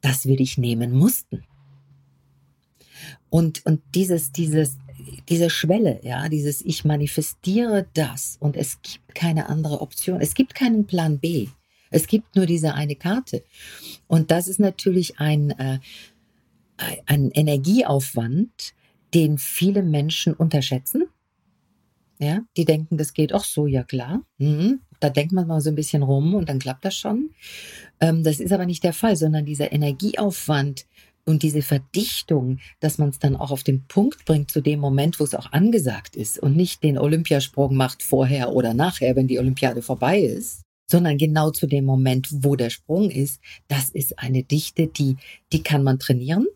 [0.01, 1.45] dass wir dich nehmen mussten.
[3.29, 4.75] Und, und dieses, dieses,
[5.29, 10.19] diese Schwelle, ja, dieses Ich manifestiere das und es gibt keine andere Option.
[10.19, 11.47] Es gibt keinen Plan B.
[11.89, 13.41] Es gibt nur diese eine Karte.
[14.07, 15.79] Und das ist natürlich ein, äh,
[17.05, 18.73] ein Energieaufwand,
[19.13, 21.05] den viele Menschen unterschätzen.
[22.19, 24.21] Ja, die denken, das geht auch so, ja klar.
[24.37, 24.81] Mhm.
[25.05, 27.29] Da denkt man mal so ein bisschen rum und dann klappt das schon.
[27.99, 30.87] Ähm, das ist aber nicht der Fall, sondern dieser Energieaufwand
[31.25, 35.19] und diese Verdichtung, dass man es dann auch auf den Punkt bringt zu dem Moment,
[35.19, 39.37] wo es auch angesagt ist und nicht den Olympiasprung macht vorher oder nachher, wenn die
[39.37, 44.41] Olympiade vorbei ist, sondern genau zu dem Moment, wo der Sprung ist, das ist eine
[44.41, 45.17] Dichte, die,
[45.53, 46.47] die kann man trainieren.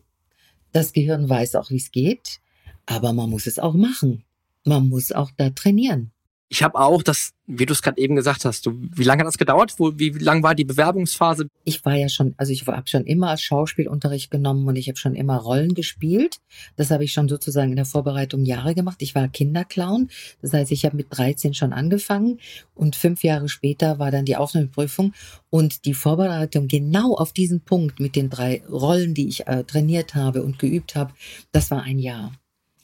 [0.72, 2.40] Das Gehirn weiß auch, wie es geht,
[2.84, 4.24] aber man muss es auch machen.
[4.64, 6.10] Man muss auch da trainieren.
[6.52, 9.28] Ich habe auch das, wie du es gerade eben gesagt hast, du, wie lange hat
[9.28, 9.74] das gedauert?
[9.78, 11.46] Wo, wie, wie lang war die Bewerbungsphase?
[11.62, 15.14] Ich war ja schon, also ich habe schon immer Schauspielunterricht genommen und ich habe schon
[15.14, 16.38] immer Rollen gespielt.
[16.74, 18.96] Das habe ich schon sozusagen in der Vorbereitung Jahre gemacht.
[19.00, 20.08] Ich war Kinderclown.
[20.42, 22.40] Das heißt, ich habe mit 13 schon angefangen
[22.74, 25.14] und fünf Jahre später war dann die Aufnahmeprüfung
[25.50, 30.16] und die Vorbereitung genau auf diesen Punkt mit den drei Rollen, die ich äh, trainiert
[30.16, 31.12] habe und geübt habe,
[31.52, 32.32] das war ein Jahr.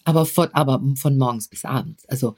[0.07, 2.09] Aber von, aber von morgens bis abends.
[2.09, 2.37] Also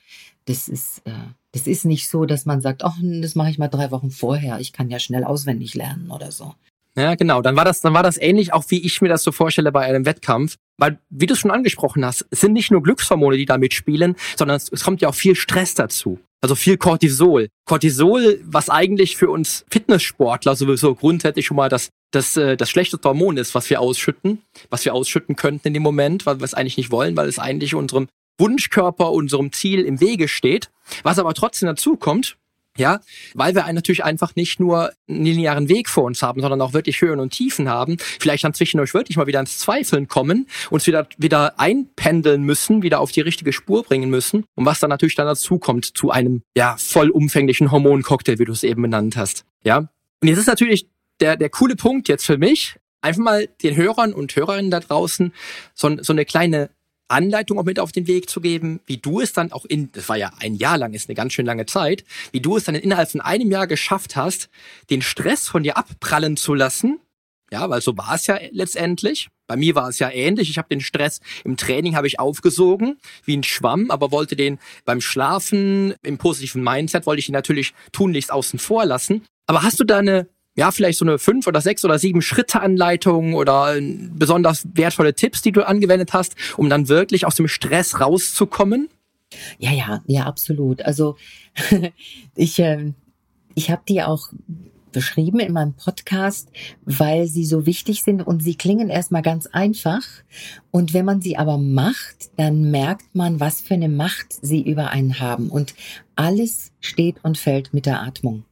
[0.49, 1.13] das ist, äh,
[1.53, 4.59] das ist nicht so, dass man sagt, ach, das mache ich mal drei Wochen vorher.
[4.61, 6.55] Ich kann ja schnell auswendig lernen oder so.
[6.97, 7.43] Ja, genau.
[7.43, 9.83] Dann war das, dann war das ähnlich, auch wie ich mir das so vorstelle bei
[9.83, 10.57] einem Wettkampf.
[10.79, 14.17] Weil, wie du es schon angesprochen hast, es sind nicht nur Glückshormone, die da mitspielen,
[14.37, 16.19] sondern es, es kommt ja auch viel Stress dazu.
[16.41, 17.49] Also viel Cortisol.
[17.67, 23.09] Cortisol, was eigentlich für uns Fitnesssportler sowieso grundsätzlich schon mal das, das, äh, das schlechteste
[23.09, 26.55] Hormon ist, was wir ausschütten, was wir ausschütten könnten in dem Moment, weil wir es
[26.55, 30.71] eigentlich nicht wollen, weil es eigentlich unserem Wunschkörper, unserem Ziel im Wege steht.
[31.03, 32.39] Was aber trotzdem dazu kommt,
[32.79, 33.01] ja,
[33.35, 37.01] weil wir natürlich einfach nicht nur einen linearen Weg vor uns haben, sondern auch wirklich
[37.01, 41.09] Höhen und Tiefen haben, vielleicht dann zwischendurch wirklich mal wieder ins Zweifeln kommen, uns wieder,
[41.19, 45.27] wieder einpendeln müssen, wieder auf die richtige Spur bringen müssen und was dann natürlich dann
[45.27, 49.89] dazu kommt zu einem, ja, vollumfänglichen Hormoncocktail, wie du es eben benannt hast, ja.
[50.21, 50.89] Und jetzt ist natürlich
[51.21, 55.33] der, der coole Punkt jetzt für mich, einfach mal den Hörern und Hörerinnen da draußen
[55.75, 56.71] so, so eine kleine
[57.09, 60.09] Anleitung auch mit auf den Weg zu geben, wie du es dann auch in, das
[60.09, 62.75] war ja ein Jahr lang, ist eine ganz schön lange Zeit, wie du es dann
[62.75, 64.49] innerhalb von einem Jahr geschafft hast,
[64.91, 67.01] den Stress von dir abprallen zu lassen.
[67.51, 69.29] Ja, weil so war es ja letztendlich.
[69.47, 70.51] Bei mir war es ja ähnlich.
[70.51, 74.59] Ich habe den Stress im Training habe ich aufgesogen wie ein Schwamm, aber wollte den
[74.85, 79.25] beim Schlafen im positiven Mindset wollte ich ihn natürlich tunlichst außen vor lassen.
[79.47, 82.61] Aber hast du da eine ja, vielleicht so eine fünf oder sechs oder sieben Schritte
[82.61, 88.01] Anleitung oder besonders wertvolle Tipps, die du angewendet hast, um dann wirklich aus dem Stress
[88.01, 88.89] rauszukommen?
[89.59, 90.83] Ja, ja, ja, absolut.
[90.83, 91.17] Also
[92.35, 92.93] ich, äh,
[93.55, 94.31] Ich habe die auch
[94.91, 96.49] beschrieben in meinem Podcast,
[96.85, 100.03] weil sie so wichtig sind und sie klingen erstmal ganz einfach.
[100.73, 104.91] Und wenn man sie aber macht, dann merkt man, was für eine Macht sie über
[104.91, 105.51] einen haben.
[105.51, 105.75] Und
[106.17, 108.45] alles steht und fällt mit der Atmung.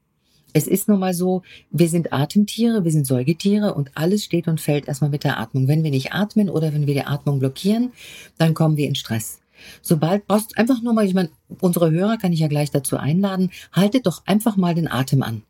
[0.57, 4.59] Es ist nun mal so, wir sind Atemtiere, wir sind Säugetiere und alles steht und
[4.59, 5.69] fällt erstmal mit der Atmung.
[5.69, 7.93] Wenn wir nicht atmen oder wenn wir die Atmung blockieren,
[8.39, 9.41] dann kommen wir in Stress.
[9.83, 11.29] Sobald brauchst einfach nur mal, ich meine,
[11.61, 15.43] unsere Hörer kann ich ja gleich dazu einladen, haltet doch einfach mal den Atem an.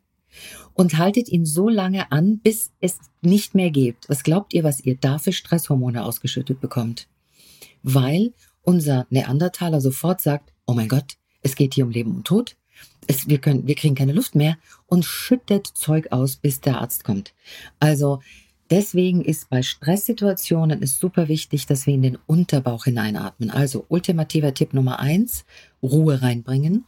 [0.74, 3.96] Und haltet ihn so lange an, bis es nicht mehr geht.
[4.08, 7.06] Was glaubt ihr, was ihr da für Stresshormone ausgeschüttet bekommt?
[7.84, 12.56] Weil unser Neandertaler sofort sagt, oh mein Gott, es geht hier um Leben und Tod
[13.06, 17.04] es, wir, können, wir kriegen keine Luft mehr und schüttet Zeug aus, bis der Arzt
[17.04, 17.34] kommt.
[17.78, 18.20] Also
[18.70, 23.50] deswegen ist bei Stresssituationen es super wichtig, dass wir in den Unterbauch hineinatmen.
[23.50, 25.44] Also ultimativer Tipp Nummer eins,
[25.82, 26.84] Ruhe reinbringen,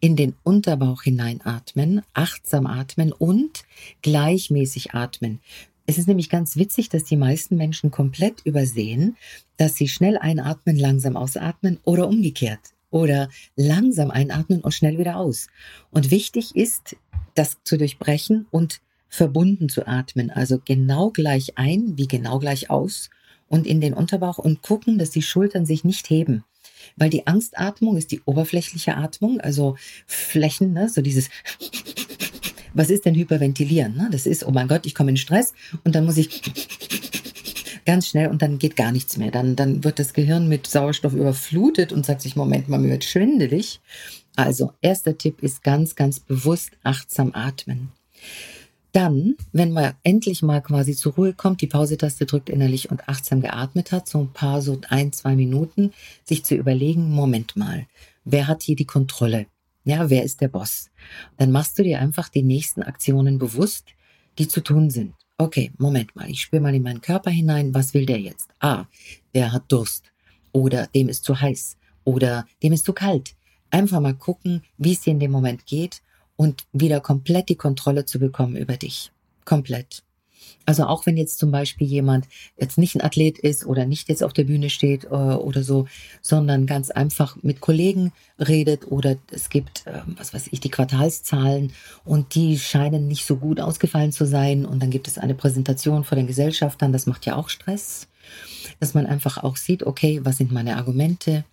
[0.00, 3.64] in den Unterbauch hineinatmen, achtsam atmen und
[4.02, 5.40] gleichmäßig atmen.
[5.86, 9.16] Es ist nämlich ganz witzig, dass die meisten Menschen komplett übersehen,
[9.56, 15.48] dass sie schnell einatmen, langsam ausatmen oder umgekehrt oder langsam einatmen und schnell wieder aus.
[15.90, 16.96] Und wichtig ist,
[17.34, 20.30] das zu durchbrechen und verbunden zu atmen.
[20.30, 23.10] Also genau gleich ein, wie genau gleich aus
[23.48, 26.44] und in den Unterbauch und gucken, dass die Schultern sich nicht heben.
[26.96, 29.76] Weil die Angstatmung ist die oberflächliche Atmung, also
[30.06, 30.88] Flächen, ne?
[30.88, 31.28] so dieses
[32.74, 33.96] was ist denn Hyperventilieren?
[33.96, 34.08] Ne?
[34.12, 36.40] Das ist, oh mein Gott, ich komme in Stress und dann muss ich
[37.84, 39.30] ganz schnell und dann geht gar nichts mehr.
[39.30, 43.04] Dann, dann wird das Gehirn mit Sauerstoff überflutet und sagt sich, Moment mal, mir wird
[43.04, 43.80] schwindelig.
[44.36, 47.90] Also, erster Tipp ist ganz, ganz bewusst achtsam atmen.
[48.92, 53.40] Dann, wenn man endlich mal quasi zur Ruhe kommt, die Pausetaste drückt innerlich und achtsam
[53.40, 55.92] geatmet hat, so ein paar, so ein, zwei Minuten,
[56.24, 57.86] sich zu überlegen, Moment mal,
[58.24, 59.46] wer hat hier die Kontrolle?
[59.84, 60.90] Ja, wer ist der Boss?
[61.36, 63.86] Dann machst du dir einfach die nächsten Aktionen bewusst,
[64.38, 65.14] die zu tun sind.
[65.40, 68.50] Okay, Moment mal, ich spüre mal in meinen Körper hinein, was will der jetzt?
[68.60, 68.84] Ah,
[69.32, 70.12] der hat Durst
[70.52, 73.34] oder dem ist zu heiß oder dem ist zu kalt.
[73.70, 76.02] Einfach mal gucken, wie es dir in dem Moment geht
[76.36, 79.12] und wieder komplett die Kontrolle zu bekommen über dich.
[79.46, 80.02] Komplett.
[80.66, 84.22] Also auch wenn jetzt zum Beispiel jemand jetzt nicht ein Athlet ist oder nicht jetzt
[84.22, 85.86] auf der Bühne steht äh, oder so,
[86.22, 91.72] sondern ganz einfach mit Kollegen redet oder es gibt, äh, was weiß ich, die Quartalszahlen
[92.04, 96.04] und die scheinen nicht so gut ausgefallen zu sein und dann gibt es eine Präsentation
[96.04, 98.06] vor den Gesellschaftern, das macht ja auch Stress,
[98.78, 101.44] dass man einfach auch sieht, okay, was sind meine Argumente,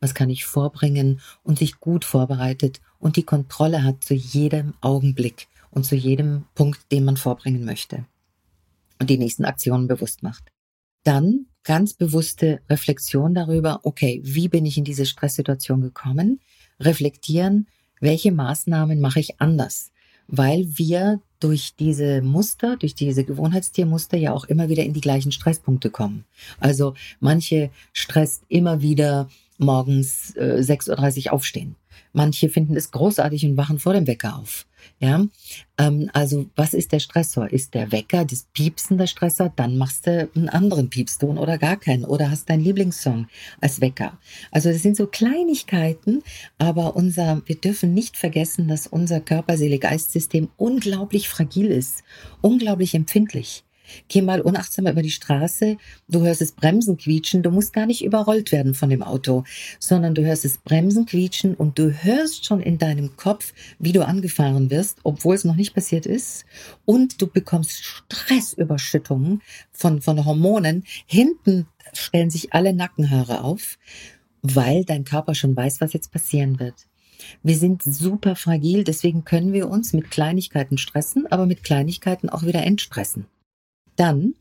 [0.00, 5.46] was kann ich vorbringen und sich gut vorbereitet und die Kontrolle hat zu jedem Augenblick
[5.70, 8.04] und zu jedem Punkt, den man vorbringen möchte
[8.98, 10.50] und die nächsten Aktionen bewusst macht.
[11.04, 16.40] Dann ganz bewusste Reflexion darüber, okay, wie bin ich in diese Stresssituation gekommen?
[16.80, 17.66] Reflektieren,
[18.00, 19.92] welche Maßnahmen mache ich anders?
[20.28, 25.32] Weil wir durch diese Muster, durch diese Gewohnheitstiermuster ja auch immer wieder in die gleichen
[25.32, 26.24] Stresspunkte kommen.
[26.58, 29.28] Also manche stresst immer wieder
[29.58, 31.76] morgens äh, 6.30 Uhr aufstehen.
[32.12, 34.66] Manche finden es großartig und wachen vor dem Wecker auf.
[34.98, 35.26] Ja,
[35.78, 37.52] ähm, also was ist der Stressor?
[37.52, 39.52] Ist der Wecker, das Piepsen der Stressor?
[39.54, 43.26] Dann machst du einen anderen Piepston oder gar keinen oder hast deinen Lieblingssong
[43.60, 44.18] als Wecker.
[44.50, 46.22] Also das sind so Kleinigkeiten,
[46.58, 52.02] aber unser, wir dürfen nicht vergessen, dass unser Körper-Seele-Geist-System unglaublich fragil ist,
[52.40, 53.65] unglaublich empfindlich.
[54.08, 55.76] Geh mal unachtsam über die Straße,
[56.08, 59.44] du hörst es Bremsen quietschen, du musst gar nicht überrollt werden von dem Auto,
[59.78, 64.06] sondern du hörst es Bremsen quietschen und du hörst schon in deinem Kopf, wie du
[64.06, 66.44] angefahren wirst, obwohl es noch nicht passiert ist.
[66.84, 70.84] Und du bekommst Stressüberschüttungen von, von Hormonen.
[71.06, 73.78] Hinten stellen sich alle Nackenhaare auf,
[74.42, 76.86] weil dein Körper schon weiß, was jetzt passieren wird.
[77.42, 82.42] Wir sind super fragil, deswegen können wir uns mit Kleinigkeiten stressen, aber mit Kleinigkeiten auch
[82.42, 83.26] wieder entstressen.
[83.96, 84.34] Dann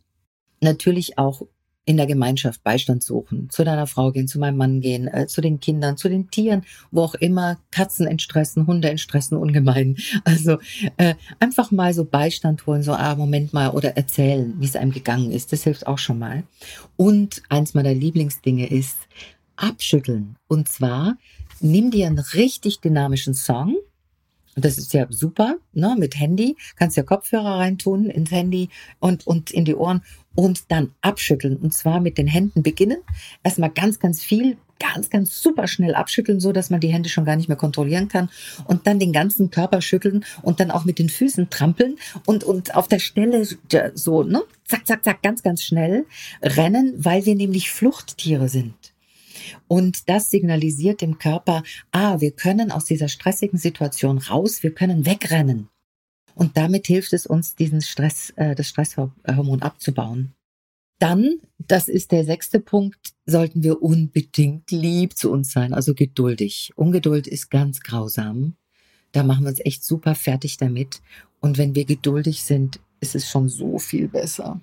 [0.61, 1.43] natürlich auch
[1.85, 5.39] in der Gemeinschaft Beistand suchen, zu deiner Frau gehen, zu meinem Mann gehen, äh, zu
[5.39, 9.97] den Kindern, zu den Tieren, wo auch immer, Katzen entstressen, Hunde entstressen ungemein.
[10.23, 10.57] Also
[10.97, 14.91] äh, einfach mal so Beistand holen, so, ah, Moment mal, oder erzählen, wie es einem
[14.91, 15.53] gegangen ist.
[15.53, 16.43] Das hilft auch schon mal.
[16.97, 18.97] Und eins meiner Lieblingsdinge ist,
[19.55, 20.35] abschütteln.
[20.47, 21.17] Und zwar,
[21.59, 23.75] nimm dir einen richtig dynamischen Song,
[24.55, 26.55] das ist ja super, ne, mit Handy.
[26.77, 30.01] Kannst ja Kopfhörer reintun ins Handy und, und in die Ohren
[30.33, 31.57] und dann abschütteln.
[31.57, 32.97] Und zwar mit den Händen beginnen.
[33.43, 37.25] Erstmal ganz, ganz viel, ganz, ganz super schnell abschütteln, so dass man die Hände schon
[37.25, 38.29] gar nicht mehr kontrollieren kann.
[38.65, 42.75] Und dann den ganzen Körper schütteln und dann auch mit den Füßen trampeln und, und
[42.75, 43.45] auf der Stelle
[43.93, 46.05] so, ne, zack, zack, zack, ganz, ganz schnell
[46.41, 48.84] rennen, weil wir nämlich Fluchttiere sind.
[49.67, 55.05] Und das signalisiert dem Körper, ah, wir können aus dieser stressigen Situation raus, wir können
[55.05, 55.69] wegrennen.
[56.35, 60.33] Und damit hilft es uns, diesen Stress, äh, das Stresshormon abzubauen.
[60.99, 66.71] Dann, das ist der sechste Punkt, sollten wir unbedingt lieb zu uns sein, also geduldig.
[66.75, 68.55] Ungeduld ist ganz grausam.
[69.11, 71.01] Da machen wir uns echt super fertig damit.
[71.39, 74.61] Und wenn wir geduldig sind, ist es schon so viel besser.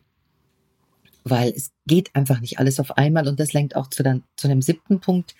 [1.24, 4.48] Weil es geht einfach nicht alles auf einmal und das lenkt auch zu, dann, zu
[4.48, 5.34] dem siebten Punkt.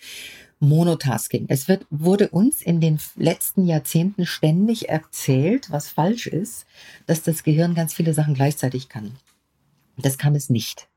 [0.59, 1.47] Monotasking.
[1.49, 6.65] Es wird, wurde uns in den letzten Jahrzehnten ständig erzählt, was falsch ist,
[7.05, 9.11] dass das Gehirn ganz viele Sachen gleichzeitig kann.
[9.97, 10.87] Das kann es nicht.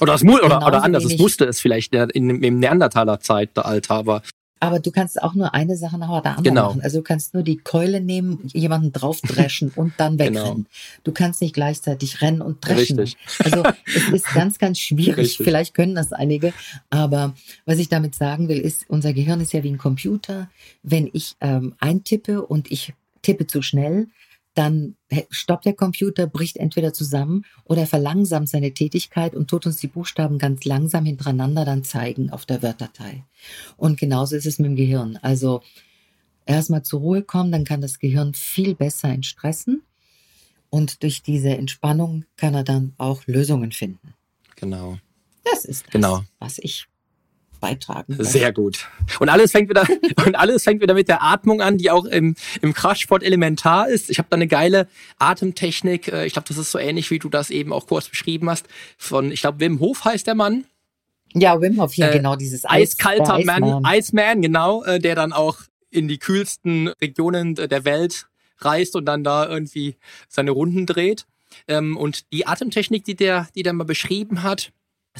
[0.00, 4.22] Oder, es oder, oder anders, es musste es vielleicht in, im Neandertaler Zeitalter, aber
[4.60, 6.68] aber du kannst auch nur eine Sache nach der anderen genau.
[6.68, 6.80] machen.
[6.82, 10.40] Also du kannst nur die Keule nehmen, jemanden draufdreschen und dann genau.
[10.40, 10.54] wegrennen.
[10.56, 10.68] Genau.
[11.04, 12.98] Du kannst nicht gleichzeitig rennen und dreschen.
[12.98, 13.18] Richtig.
[13.44, 15.16] Also es ist ganz, ganz schwierig.
[15.16, 15.44] Richtig.
[15.44, 16.52] Vielleicht können das einige.
[16.90, 17.34] Aber
[17.66, 20.50] was ich damit sagen will, ist, unser Gehirn ist ja wie ein Computer.
[20.82, 24.08] Wenn ich ähm, eintippe und ich tippe zu schnell,
[24.58, 24.96] dann
[25.30, 30.38] stoppt der Computer, bricht entweder zusammen oder verlangsamt seine Tätigkeit und tut uns die Buchstaben
[30.38, 33.24] ganz langsam hintereinander dann zeigen auf der Word-Datei.
[33.76, 35.16] Und genauso ist es mit dem Gehirn.
[35.22, 35.62] Also
[36.44, 39.82] erstmal zur Ruhe kommen, dann kann das Gehirn viel besser entstressen
[40.70, 44.14] und durch diese Entspannung kann er dann auch Lösungen finden.
[44.56, 44.98] Genau.
[45.44, 46.24] Das ist das, genau.
[46.40, 46.88] was ich
[47.60, 48.16] beitragen.
[48.16, 48.28] Können.
[48.28, 48.88] Sehr gut.
[49.18, 49.86] Und alles fängt wieder
[50.26, 54.10] und alles fängt wieder mit der Atmung an, die auch im, im Kraftsport elementar ist.
[54.10, 56.08] Ich habe da eine geile Atemtechnik.
[56.08, 58.66] Äh, ich glaube, das ist so ähnlich, wie du das eben auch kurz beschrieben hast.
[58.96, 60.64] Von, ich glaube, Wim Hof heißt der Mann.
[61.34, 65.32] Ja, Wim Hof, ja, äh, genau, dieses Eiskalter Eis, Mann, Iceman, genau, äh, der dann
[65.32, 65.58] auch
[65.90, 68.26] in die kühlsten Regionen der Welt
[68.58, 69.96] reist und dann da irgendwie
[70.28, 71.26] seine Runden dreht.
[71.66, 74.72] Ähm, und die Atemtechnik, die der, die der mal beschrieben hat,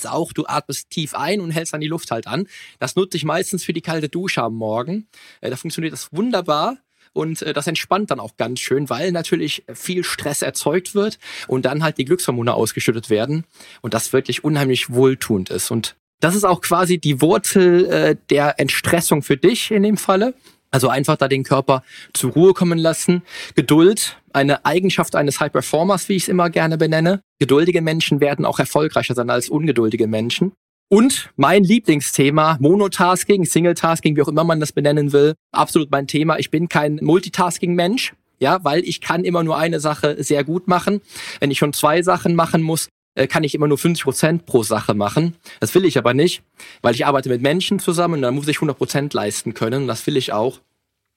[0.04, 2.46] ist auch, du atmest tief ein und hältst dann die Luft halt an.
[2.78, 5.08] Das nutze ich meistens für die kalte Dusche am Morgen.
[5.40, 6.78] Äh, da funktioniert das wunderbar.
[7.12, 11.64] Und äh, das entspannt dann auch ganz schön, weil natürlich viel Stress erzeugt wird und
[11.64, 13.44] dann halt die Glückshormone ausgeschüttet werden
[13.80, 15.70] und das wirklich unheimlich wohltuend ist.
[15.70, 20.34] Und das ist auch quasi die Wurzel äh, der Entstressung für dich in dem Falle.
[20.70, 23.22] Also einfach da den Körper zur Ruhe kommen lassen.
[23.54, 27.20] Geduld, eine Eigenschaft eines High Performers, wie ich es immer gerne benenne.
[27.38, 30.52] Geduldige Menschen werden auch erfolgreicher sein als ungeduldige Menschen.
[30.90, 36.38] Und mein Lieblingsthema, Monotasking, Singletasking, wie auch immer man das benennen will, absolut mein Thema.
[36.38, 41.02] Ich bin kein Multitasking-Mensch, ja, weil ich kann immer nur eine Sache sehr gut machen.
[41.40, 42.88] Wenn ich schon zwei Sachen machen muss,
[43.26, 45.34] kann ich immer nur 50 Prozent pro Sache machen.
[45.60, 46.42] Das will ich aber nicht,
[46.82, 49.86] weil ich arbeite mit Menschen zusammen und da muss ich 100 Prozent leisten können.
[49.86, 50.60] Das will ich auch.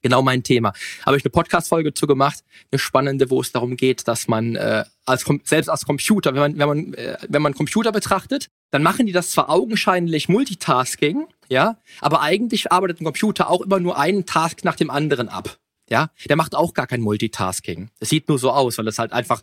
[0.02, 0.72] Genau mein Thema.
[1.06, 2.40] Habe ich eine Podcast-Folge zu gemacht,
[2.72, 6.58] eine spannende, wo es darum geht, dass man äh, als selbst als Computer, wenn man
[6.58, 11.78] wenn man äh, wenn man Computer betrachtet, dann machen die das zwar augenscheinlich Multitasking, ja,
[12.00, 15.58] aber eigentlich arbeitet ein Computer auch immer nur einen Task nach dem anderen ab.
[15.88, 17.90] Ja, der macht auch gar kein Multitasking.
[18.00, 19.42] Es sieht nur so aus, weil es halt einfach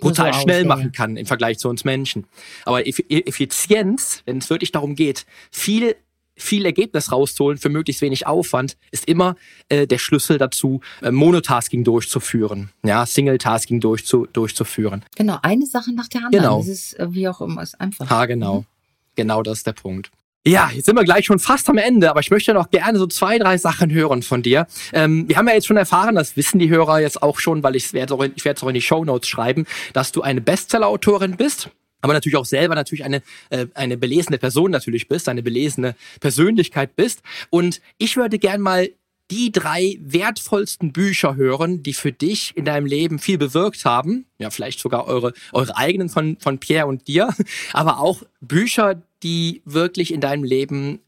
[0.00, 0.90] brutal so schnell aus, machen ja.
[0.90, 2.26] kann im Vergleich zu uns Menschen.
[2.64, 5.96] Aber Effizienz, wenn es wirklich darum geht, viel
[6.34, 9.36] viel Ergebnis rauszuholen für möglichst wenig Aufwand, ist immer
[9.68, 15.04] äh, der Schlüssel dazu, äh, Monotasking durchzuführen, ja, Single-Tasking durchzu, durchzuführen.
[15.16, 16.42] Genau, eine Sache nach der anderen.
[16.42, 16.58] Genau.
[16.58, 18.08] Das ist äh, wie auch immer, ist einfach.
[18.08, 18.60] Ha, genau.
[18.60, 18.66] Mhm.
[19.14, 20.10] Genau das ist der Punkt.
[20.44, 23.06] Ja, jetzt sind wir gleich schon fast am Ende, aber ich möchte noch gerne so
[23.06, 24.66] zwei, drei Sachen hören von dir.
[24.92, 27.76] Ähm, wir haben ja jetzt schon erfahren, das wissen die Hörer jetzt auch schon, weil
[27.76, 31.70] ich werde es auch in die Show Notes schreiben, dass du eine Bestseller-Autorin bist
[32.04, 36.96] aber natürlich auch selber natürlich eine äh, eine belesene Person natürlich bist, eine belesene Persönlichkeit
[36.96, 38.90] bist und ich würde gern mal
[39.32, 44.26] die drei wertvollsten Bücher hören, die für dich in deinem Leben viel bewirkt haben.
[44.38, 47.34] Ja, vielleicht sogar eure, eure eigenen von, von Pierre und dir,
[47.72, 51.00] aber auch Bücher, die wirklich in deinem Leben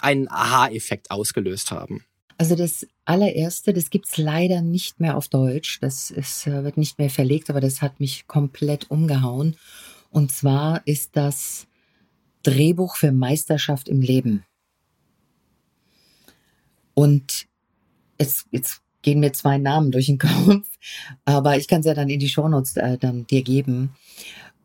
[0.00, 2.02] einen Aha-Effekt ausgelöst haben?
[2.38, 5.78] Also das allererste, das gibt's leider nicht mehr auf Deutsch.
[5.82, 9.56] Das ist, äh, wird nicht mehr verlegt, aber das hat mich komplett umgehauen.
[10.08, 11.66] Und zwar ist das
[12.42, 14.44] Drehbuch für Meisterschaft im Leben.
[16.94, 17.46] Und
[18.18, 20.66] jetzt, jetzt gehen mir zwei Namen durch den Kopf,
[21.24, 23.90] aber ich kann es ja dann in die Shownotes äh, dann dir geben.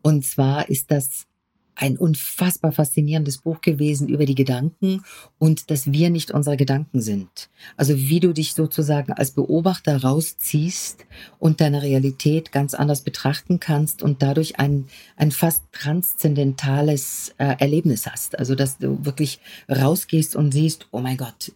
[0.02, 1.26] Und zwar ist das
[1.74, 5.02] ein unfassbar faszinierendes Buch gewesen über die Gedanken
[5.38, 7.48] und dass wir nicht unsere Gedanken sind.
[7.76, 11.04] Also wie du dich sozusagen als Beobachter rausziehst
[11.38, 14.86] und deine Realität ganz anders betrachten kannst und dadurch ein,
[15.16, 18.38] ein fast transzendentales äh, Erlebnis hast.
[18.38, 21.52] Also dass du wirklich rausgehst und siehst, oh mein Gott,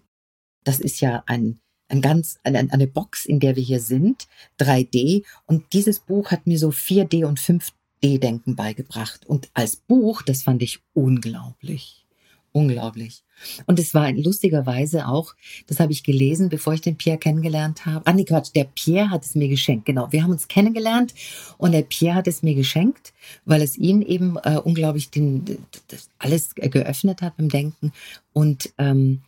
[0.64, 4.26] das ist ja ein, ein ganz, eine, eine Box, in der wir hier sind,
[4.60, 5.24] 3D.
[5.46, 7.72] Und dieses Buch hat mir so 4D und 5D
[8.02, 9.26] E-Denken beigebracht.
[9.26, 12.04] Und als Buch, das fand ich unglaublich.
[12.52, 13.22] unglaublich.
[13.66, 15.34] Und es war lustigerweise auch,
[15.66, 18.06] das habe ich gelesen, bevor ich den Pierre kennengelernt habe.
[18.06, 20.10] Ah, nee, Quatsch, der Pierre hat es mir geschenkt, genau.
[20.10, 21.14] Wir haben uns kennengelernt
[21.58, 23.12] und der Pierre hat es mir geschenkt,
[23.44, 25.44] weil es ihn eben äh, unglaublich den,
[25.88, 27.92] das alles geöffnet hat beim Denken.
[28.32, 29.20] Und ähm,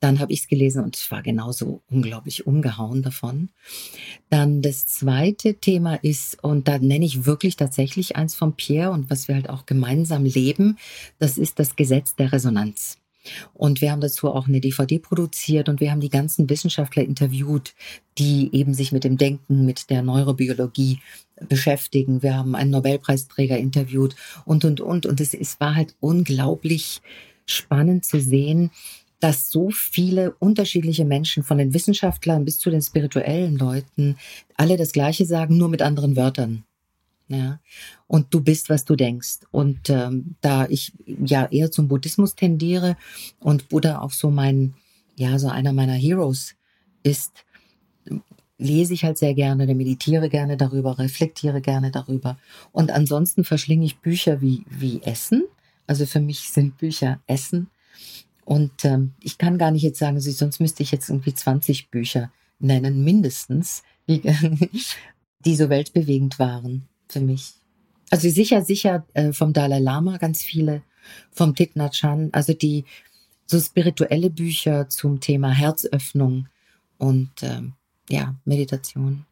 [0.00, 3.50] dann habe ich es gelesen und war genauso unglaublich umgehauen davon.
[4.28, 9.10] Dann das zweite Thema ist, und da nenne ich wirklich tatsächlich eins von Pierre und
[9.10, 10.78] was wir halt auch gemeinsam leben,
[11.18, 12.98] das ist das Gesetz der Resonanz.
[13.54, 17.74] Und wir haben dazu auch eine DVD produziert und wir haben die ganzen Wissenschaftler interviewt,
[18.18, 21.00] die eben sich mit dem Denken, mit der Neurobiologie
[21.48, 22.22] beschäftigen.
[22.22, 25.06] Wir haben einen Nobelpreisträger interviewt und, und, und.
[25.06, 27.00] Und es, es war halt unglaublich
[27.46, 28.70] spannend zu sehen,
[29.20, 34.16] dass so viele unterschiedliche Menschen, von den Wissenschaftlern bis zu den spirituellen Leuten,
[34.56, 36.64] alle das Gleiche sagen, nur mit anderen Wörtern.
[37.28, 37.58] Ja,
[38.06, 39.40] und du bist, was du denkst.
[39.50, 42.96] Und ähm, da ich ja eher zum Buddhismus tendiere
[43.40, 44.74] und Buddha auch so mein,
[45.16, 46.54] ja, so einer meiner Heroes
[47.02, 47.44] ist,
[48.58, 52.38] lese ich halt sehr gerne, meditiere gerne darüber, reflektiere gerne darüber.
[52.72, 55.44] Und ansonsten verschlinge ich Bücher wie, wie Essen.
[55.86, 57.68] Also für mich sind Bücher Essen.
[58.46, 62.30] Und ähm, ich kann gar nicht jetzt sagen, sonst müsste ich jetzt irgendwie 20 Bücher
[62.60, 64.22] nennen, mindestens, die,
[65.44, 67.54] die so weltbewegend waren für mich.
[68.08, 70.82] Also sicher, sicher äh, vom Dalai Lama ganz viele,
[71.32, 72.84] vom Thich Nhat Hanh, also die
[73.46, 76.48] so spirituelle Bücher zum Thema Herzöffnung
[76.98, 77.72] und ähm,
[78.08, 79.26] ja, Meditation.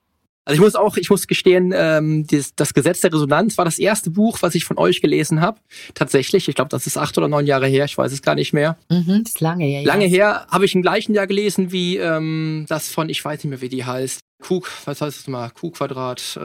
[0.44, 3.78] Also ich muss auch, ich muss gestehen, ähm, das, das Gesetz der Resonanz war das
[3.78, 5.58] erste Buch, was ich von euch gelesen habe.
[5.94, 8.52] Tatsächlich, ich glaube, das ist acht oder neun Jahre her, ich weiß es gar nicht
[8.52, 8.76] mehr.
[8.90, 9.84] Mhm, das ist lange her.
[9.84, 13.50] Lange her habe ich im gleichen Jahr gelesen wie ähm, das von, ich weiß nicht
[13.50, 14.20] mehr, wie die heißt.
[14.42, 15.48] Q, was heißt das mal?
[15.50, 16.40] Q-Quadrat, äh,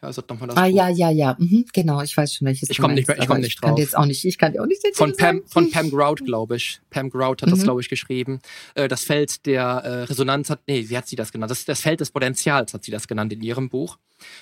[0.00, 0.56] also nochmal das.
[0.56, 0.74] Ah, Buch.
[0.74, 3.62] ja, ja, ja, mhm, genau, ich weiß schon, welches Ich komme nicht ich komme nicht
[3.62, 3.70] drauf.
[3.70, 6.24] Ich kann jetzt auch nicht, ich kann dir auch nicht Von Pam, von Pam Grout,
[6.24, 6.80] glaube ich.
[6.90, 7.50] Pam Grout hat mhm.
[7.50, 8.40] das, glaube ich, geschrieben.
[8.74, 11.50] Äh, das Feld der äh, Resonanz hat, nee, wie hat sie das genannt?
[11.50, 13.98] Das, das Feld des Potenzials hat sie das genannt in ihrem Buch.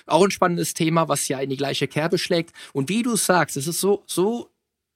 [0.07, 2.53] Auch ein spannendes Thema, was ja in die gleiche Kerbe schlägt.
[2.73, 4.49] Und wie du sagst, es ist so, so,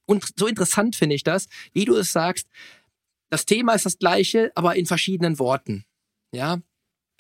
[0.06, 2.48] und so interessant finde ich das, wie du es sagst,
[3.30, 5.86] das Thema ist das gleiche, aber in verschiedenen Worten.
[6.32, 6.60] Ja,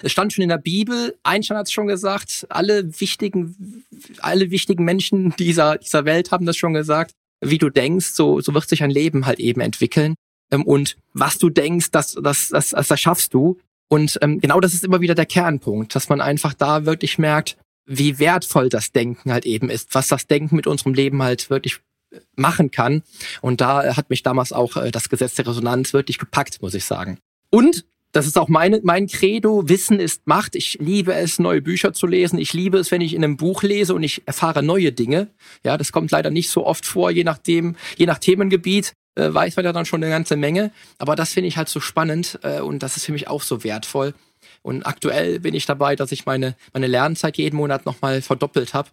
[0.03, 3.83] es stand schon in der Bibel, Einstein hat es schon gesagt, alle wichtigen,
[4.19, 7.13] alle wichtigen Menschen dieser, dieser Welt haben das schon gesagt.
[7.39, 10.15] Wie du denkst, so, so wird sich ein Leben halt eben entwickeln.
[10.51, 13.59] Ähm, und was du denkst, das, das, das, das, das schaffst du.
[13.87, 17.57] Und ähm, genau das ist immer wieder der Kernpunkt, dass man einfach da wirklich merkt,
[17.85, 21.79] wie wertvoll das Denken halt eben ist, was das Denken mit unserem Leben halt wirklich
[22.11, 23.03] äh, machen kann.
[23.41, 26.83] Und da hat mich damals auch äh, das Gesetz der Resonanz wirklich gepackt, muss ich
[26.83, 27.19] sagen.
[27.49, 29.67] Und das ist auch meine, mein Credo.
[29.67, 30.55] Wissen ist Macht.
[30.55, 32.37] Ich liebe es, neue Bücher zu lesen.
[32.37, 35.29] Ich liebe es, wenn ich in einem Buch lese und ich erfahre neue Dinge.
[35.65, 39.55] Ja, das kommt leider nicht so oft vor, je nachdem, je nach Themengebiet äh, weiß
[39.55, 40.71] man ja dann schon eine ganze Menge.
[40.99, 43.63] Aber das finde ich halt so spannend äh, und das ist für mich auch so
[43.63, 44.13] wertvoll.
[44.61, 48.89] Und aktuell bin ich dabei, dass ich meine, meine Lernzeit jeden Monat nochmal verdoppelt habe,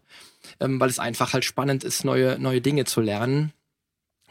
[0.61, 3.53] ähm, weil es einfach halt spannend ist, neue, neue Dinge zu lernen.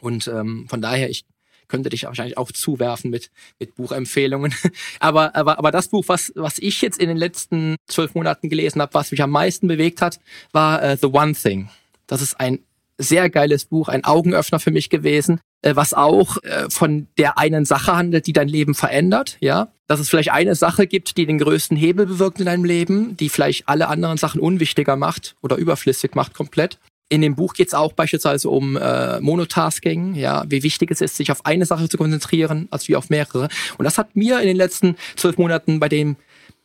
[0.00, 1.24] Und ähm, von daher, ich
[1.70, 4.54] könnte dich wahrscheinlich auch zuwerfen mit, mit Buchempfehlungen.
[5.00, 8.82] aber, aber, aber das Buch, was, was ich jetzt in den letzten zwölf Monaten gelesen
[8.82, 10.20] habe, was mich am meisten bewegt hat,
[10.52, 11.70] war uh, The One Thing.
[12.06, 12.58] Das ist ein
[12.98, 17.64] sehr geiles Buch, ein Augenöffner für mich gewesen, äh, was auch äh, von der einen
[17.64, 19.72] Sache handelt, die dein Leben verändert, ja.
[19.86, 23.28] Dass es vielleicht eine Sache gibt, die den größten Hebel bewirkt in deinem Leben, die
[23.28, 26.78] vielleicht alle anderen Sachen unwichtiger macht oder überflüssig macht komplett.
[27.10, 31.16] In dem Buch geht es auch beispielsweise um äh, Monotasking, ja, wie wichtig es ist,
[31.16, 33.48] sich auf eine Sache zu konzentrieren, als wie auf mehrere.
[33.76, 36.16] Und das hat mir in den letzten zwölf Monaten bei dem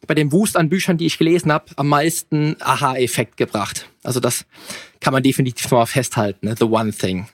[0.08, 3.90] bei dem Wust an Büchern, die ich gelesen habe, am meisten Aha-Effekt gebracht.
[4.04, 4.46] Also das
[5.00, 6.56] kann man definitiv mal festhalten, ne?
[6.56, 7.28] The One Thing.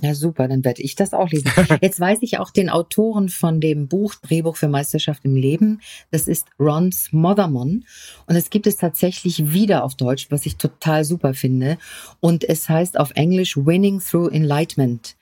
[0.00, 1.50] Ja, super, dann werde ich das auch lesen.
[1.82, 5.80] Jetzt weiß ich auch den Autoren von dem Buch Drehbuch für Meisterschaft im Leben.
[6.10, 7.84] Das ist Ron Smothermon.
[8.26, 11.78] Und es gibt es tatsächlich wieder auf Deutsch, was ich total super finde.
[12.20, 15.16] Und es heißt auf Englisch Winning Through Enlightenment.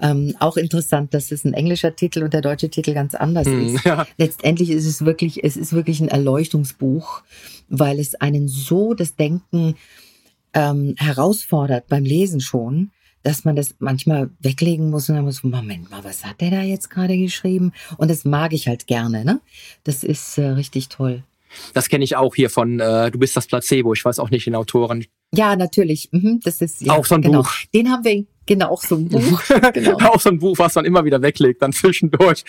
[0.00, 3.74] Ähm, auch interessant, dass es ein englischer Titel und der deutsche Titel ganz anders hm,
[3.74, 3.84] ist.
[3.84, 4.06] Ja.
[4.18, 7.22] Letztendlich ist es wirklich, es ist wirklich ein Erleuchtungsbuch,
[7.68, 9.74] weil es einen so das Denken
[10.54, 12.90] ähm, herausfordert beim Lesen schon
[13.22, 16.62] dass man das manchmal weglegen muss und dann muss, Moment mal, was hat der da
[16.62, 17.72] jetzt gerade geschrieben?
[17.96, 19.40] Und das mag ich halt gerne, ne?
[19.84, 21.22] Das ist äh, richtig toll.
[21.74, 23.92] Das kenne ich auch hier von äh, Du bist das Placebo.
[23.92, 25.04] Ich weiß auch nicht den Autoren.
[25.34, 26.08] Ja, natürlich.
[26.12, 27.42] Mhm, das ist ja, auch so ein genau.
[27.42, 27.52] Buch.
[27.74, 29.42] Den haben wir, genau, auch so ein Buch.
[29.72, 29.98] genau.
[29.98, 32.44] auch so ein Buch, was man immer wieder weglegt, dann zwischendurch.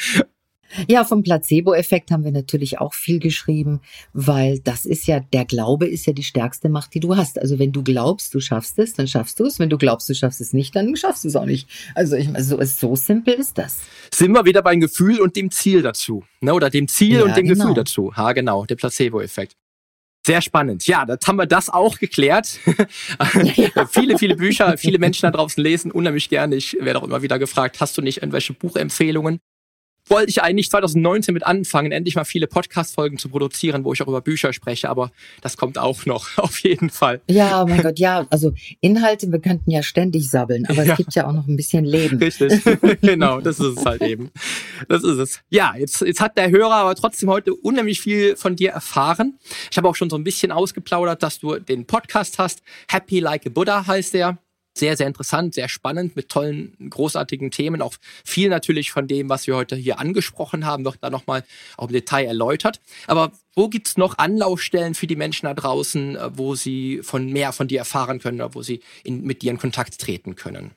[0.87, 3.81] Ja, vom Placebo-Effekt haben wir natürlich auch viel geschrieben,
[4.13, 7.39] weil das ist ja, der Glaube ist ja die stärkste Macht, die du hast.
[7.39, 9.59] Also wenn du glaubst, du schaffst es, dann schaffst du es.
[9.59, 11.67] Wenn du glaubst, du schaffst es nicht, dann schaffst du es auch nicht.
[11.95, 13.79] Also ich, so, so simpel ist das.
[14.13, 16.23] Sind wir wieder beim Gefühl und dem Ziel dazu.
[16.41, 16.53] Ne?
[16.53, 17.65] Oder dem Ziel ja, und dem genau.
[17.65, 18.15] Gefühl dazu.
[18.15, 19.55] Ha, genau, der Placebo-Effekt.
[20.25, 20.87] Sehr spannend.
[20.87, 22.59] Ja, jetzt haben wir das auch geklärt.
[22.65, 23.85] Ja.
[23.91, 26.55] viele, viele Bücher, viele Menschen da draußen lesen unheimlich gerne.
[26.55, 29.39] Ich werde auch immer wieder gefragt, hast du nicht irgendwelche Buchempfehlungen?
[30.07, 34.07] Wollte ich eigentlich 2019 mit anfangen, endlich mal viele Podcast-Folgen zu produzieren, wo ich auch
[34.07, 37.21] über Bücher spreche, aber das kommt auch noch, auf jeden Fall.
[37.29, 40.93] Ja, mein Gott, ja, also Inhalte, wir könnten ja ständig sabbeln, aber ja.
[40.93, 42.17] es gibt ja auch noch ein bisschen Leben.
[42.17, 42.61] Richtig,
[43.01, 44.31] genau, das ist es halt eben.
[44.87, 45.41] Das ist es.
[45.49, 49.39] Ja, jetzt, jetzt hat der Hörer aber trotzdem heute unheimlich viel von dir erfahren.
[49.71, 52.61] Ich habe auch schon so ein bisschen ausgeplaudert, dass du den Podcast hast.
[52.89, 54.37] Happy Like a Buddha heißt der
[54.73, 57.81] sehr, sehr interessant, sehr spannend mit tollen, großartigen Themen.
[57.81, 57.93] Auch
[58.25, 61.43] viel natürlich von dem, was wir heute hier angesprochen haben, wird da nochmal
[61.77, 62.81] auch im Detail erläutert.
[63.07, 67.53] Aber wo gibt's noch Anlaufstellen für die Menschen da draußen, äh, wo sie von mehr
[67.53, 70.71] von dir erfahren können oder wo sie in, mit dir in Kontakt treten können?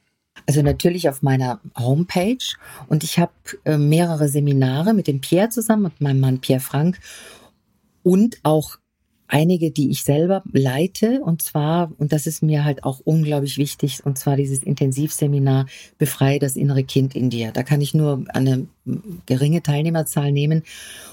[0.47, 2.45] Also natürlich auf meiner Homepage
[2.89, 3.33] und ich habe
[3.65, 7.01] äh, mehrere Seminare mit dem Pierre zusammen und meinem Mann Pierre Frank
[8.03, 8.77] und auch
[9.29, 11.20] einige, die ich selber leite.
[11.22, 15.66] Und zwar, und das ist mir halt auch unglaublich wichtig, und zwar dieses Intensivseminar
[15.99, 17.53] Befreie das innere Kind in dir.
[17.53, 18.66] Da kann ich nur eine
[19.27, 20.62] geringe Teilnehmerzahl nehmen.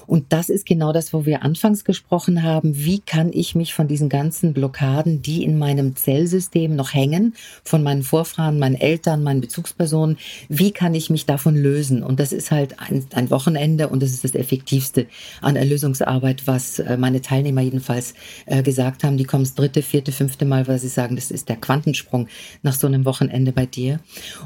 [0.06, 2.76] Und das ist genau das, wo wir anfangs gesprochen haben.
[2.76, 7.34] Wie kann ich mich von diesen ganzen Blockaden, die in meinem Zellsystem noch hängen,
[7.64, 12.02] von meinen Vorfahren, meinen Eltern, meinen Bezugspersonen, wie kann ich mich davon lösen?
[12.02, 15.06] Und das ist halt ein, ein Wochenende und das ist das Effektivste
[15.40, 18.03] an Erlösungsarbeit, was äh, meine Teilnehmer jedenfalls
[18.44, 19.16] äh, gesagt haben.
[19.16, 22.28] Die kommen das dritte, vierte, fünfte Mal, weil sie sagen, das ist der Quantensprung
[22.62, 24.00] nach so einem Wochenende bei dir.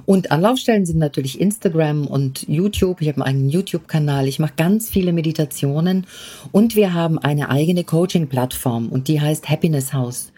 [0.07, 3.01] Und Anlaufstellen sind natürlich Instagram und YouTube.
[3.01, 4.29] Ich habe einen eigenen YouTube-Kanal.
[4.29, 6.07] Ich mache ganz viele Meditationen
[6.53, 10.33] und wir haben eine eigene Coaching-Plattform und die heißt Happiness House.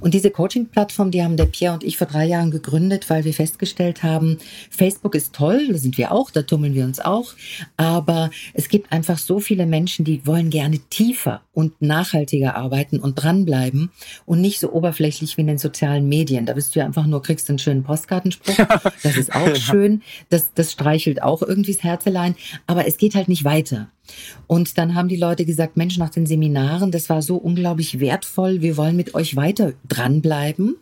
[0.00, 3.34] Und diese Coaching-Plattform, die haben der Pierre und ich vor drei Jahren gegründet, weil wir
[3.34, 4.38] festgestellt haben,
[4.70, 7.34] Facebook ist toll, da sind wir auch, da tummeln wir uns auch.
[7.76, 13.16] Aber es gibt einfach so viele Menschen, die wollen gerne tiefer und nachhaltiger arbeiten und
[13.16, 13.90] dranbleiben
[14.26, 16.46] und nicht so oberflächlich wie in den sozialen Medien.
[16.46, 18.56] Da bist du ja einfach nur, kriegst einen schönen Postkartenspruch.
[19.02, 20.02] Das ist auch schön.
[20.30, 22.34] Das, das streichelt auch irgendwie das Herzelein.
[22.66, 23.88] Aber es geht halt nicht weiter.
[24.46, 28.60] Und dann haben die Leute gesagt, Mensch, nach den Seminaren, das war so unglaublich wertvoll,
[28.60, 30.76] wir wollen mit euch weiter dranbleiben.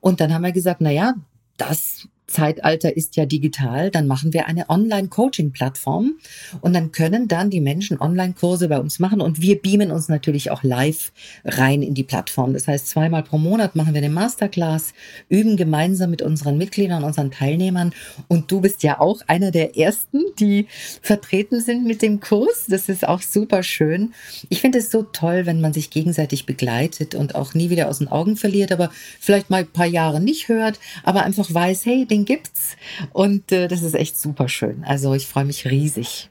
[0.00, 1.14] Und dann haben wir gesagt, na ja,
[1.56, 6.14] das Zeitalter ist ja digital, dann machen wir eine Online-Coaching-Plattform
[6.60, 10.50] und dann können dann die Menschen Online-Kurse bei uns machen und wir beamen uns natürlich
[10.50, 11.12] auch live
[11.44, 12.52] rein in die Plattform.
[12.52, 14.94] Das heißt, zweimal pro Monat machen wir eine Masterclass,
[15.28, 17.92] üben gemeinsam mit unseren Mitgliedern, unseren Teilnehmern
[18.28, 20.66] und du bist ja auch einer der ersten, die
[21.02, 22.66] vertreten sind mit dem Kurs.
[22.68, 24.14] Das ist auch super schön.
[24.48, 27.98] Ich finde es so toll, wenn man sich gegenseitig begleitet und auch nie wieder aus
[27.98, 32.06] den Augen verliert, aber vielleicht mal ein paar Jahre nicht hört, aber einfach weiß, hey,
[32.06, 32.76] den gibt's.
[33.12, 34.84] Und äh, das ist echt super schön.
[34.84, 36.30] Also ich freue mich riesig.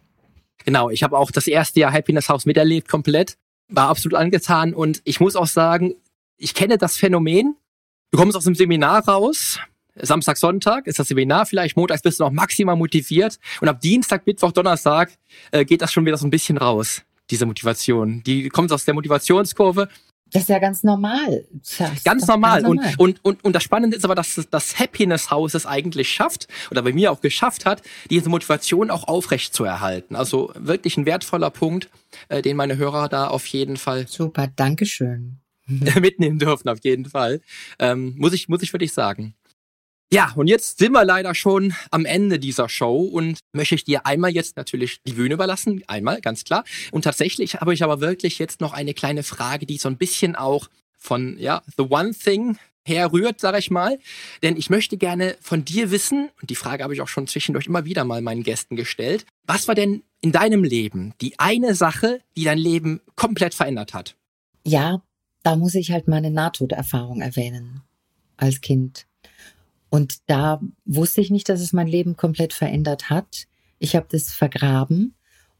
[0.65, 3.37] Genau, ich habe auch das erste Jahr Happiness House miterlebt komplett.
[3.69, 5.95] War absolut angetan und ich muss auch sagen,
[6.37, 7.55] ich kenne das Phänomen.
[8.11, 9.59] Du kommst aus dem Seminar raus,
[10.01, 14.25] Samstag, Sonntag ist das Seminar vielleicht, montags bist du noch maximal motiviert und ab Dienstag,
[14.25, 15.11] Mittwoch, Donnerstag
[15.51, 18.23] äh, geht das schon wieder so ein bisschen raus, diese Motivation.
[18.23, 19.89] Die kommt aus der Motivationskurve
[20.31, 21.45] das ist ja ganz normal.
[21.51, 21.97] Ganz normal.
[22.03, 22.65] ganz normal.
[22.65, 26.47] Und, und, und, und das Spannende ist aber, dass das Happiness House es eigentlich schafft,
[26.71, 30.15] oder bei mir auch geschafft hat, diese Motivation auch aufrecht zu erhalten.
[30.15, 31.89] Also wirklich ein wertvoller Punkt,
[32.29, 34.07] äh, den meine Hörer da auf jeden Fall.
[34.07, 35.39] Super, Dankeschön.
[35.99, 37.41] mitnehmen dürfen, auf jeden Fall.
[37.77, 39.35] Ähm, muss ich, muss ich wirklich sagen.
[40.11, 44.07] Ja, und jetzt sind wir leider schon am Ende dieser Show und möchte ich dir
[44.07, 46.63] einmal jetzt natürlich die Bühne überlassen, einmal, ganz klar.
[46.91, 50.35] Und tatsächlich habe ich aber wirklich jetzt noch eine kleine Frage, die so ein bisschen
[50.35, 53.99] auch von, ja, The One Thing herrührt, sage ich mal.
[54.41, 57.67] Denn ich möchte gerne von dir wissen, und die Frage habe ich auch schon zwischendurch
[57.67, 62.19] immer wieder mal meinen Gästen gestellt, was war denn in deinem Leben die eine Sache,
[62.35, 64.15] die dein Leben komplett verändert hat?
[64.65, 65.03] Ja,
[65.43, 67.83] da muss ich halt meine Nahtoderfahrung erwähnen
[68.37, 69.05] als Kind.
[69.89, 73.47] Und da wusste ich nicht, dass es mein Leben komplett verändert hat.
[73.79, 75.15] Ich habe das vergraben.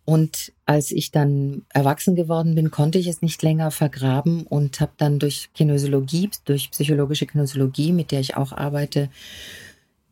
[0.05, 4.93] Und als ich dann erwachsen geworden bin, konnte ich es nicht länger vergraben und habe
[4.97, 9.09] dann durch Kinesiologie, durch psychologische Kinesiologie, mit der ich auch arbeite,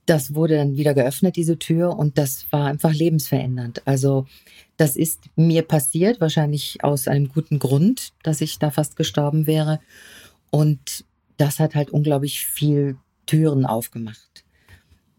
[0.05, 3.81] das wurde dann wieder geöffnet, diese Tür, und das war einfach lebensverändernd.
[3.85, 4.25] Also
[4.77, 9.79] das ist mir passiert, wahrscheinlich aus einem guten Grund, dass ich da fast gestorben wäre.
[10.49, 11.05] Und
[11.35, 12.97] das hat halt unglaublich viel
[13.27, 14.43] Türen aufgemacht.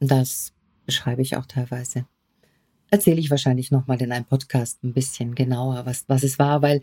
[0.01, 0.53] Das
[0.87, 2.07] beschreibe ich auch teilweise.
[2.91, 6.81] erzähle ich wahrscheinlich nochmal in einem Podcast ein bisschen genauer, was, was es war, weil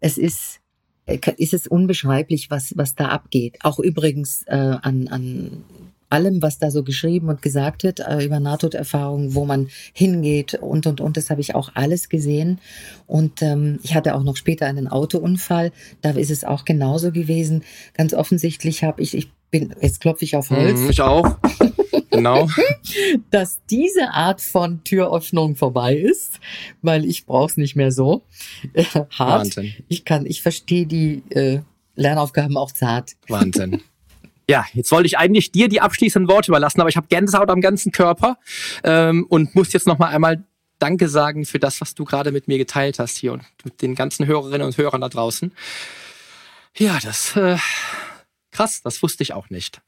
[0.00, 0.60] es ist,
[1.06, 3.58] äh, ist es unbeschreiblich, was, was da abgeht.
[3.62, 5.64] Auch übrigens äh, an, an
[6.08, 10.86] allem, was da so geschrieben und gesagt wird äh, über Nahtoderfahrungen, wo man hingeht und
[10.86, 11.16] und und.
[11.16, 12.60] Das habe ich auch alles gesehen.
[13.06, 15.72] Und ähm, ich hatte auch noch später einen Autounfall.
[16.02, 17.64] Da ist es auch genauso gewesen.
[17.94, 20.80] Ganz offensichtlich habe ich, ich bin, jetzt klopfe ich auf Holz.
[20.80, 21.38] Mhm, ich auch.
[22.10, 22.48] genau.
[23.30, 26.40] Dass diese Art von Türöffnung vorbei ist,
[26.82, 28.22] weil ich brauche es nicht mehr so
[28.74, 29.10] äh, hart.
[29.18, 29.74] Wahnsinn.
[29.88, 31.60] Ich kann, ich verstehe die äh,
[31.94, 33.12] Lernaufgaben auch zart.
[33.28, 33.82] Wahnsinn.
[34.48, 37.60] Ja, jetzt wollte ich eigentlich dir die abschließenden Worte überlassen, aber ich habe Gänsehaut am
[37.60, 38.38] ganzen Körper
[38.84, 40.44] ähm, und muss jetzt noch mal einmal
[40.78, 43.94] Danke sagen für das, was du gerade mit mir geteilt hast hier und mit den
[43.94, 45.52] ganzen Hörerinnen und Hörern da draußen.
[46.76, 47.56] Ja, das äh,
[48.50, 49.80] krass, das wusste ich auch nicht.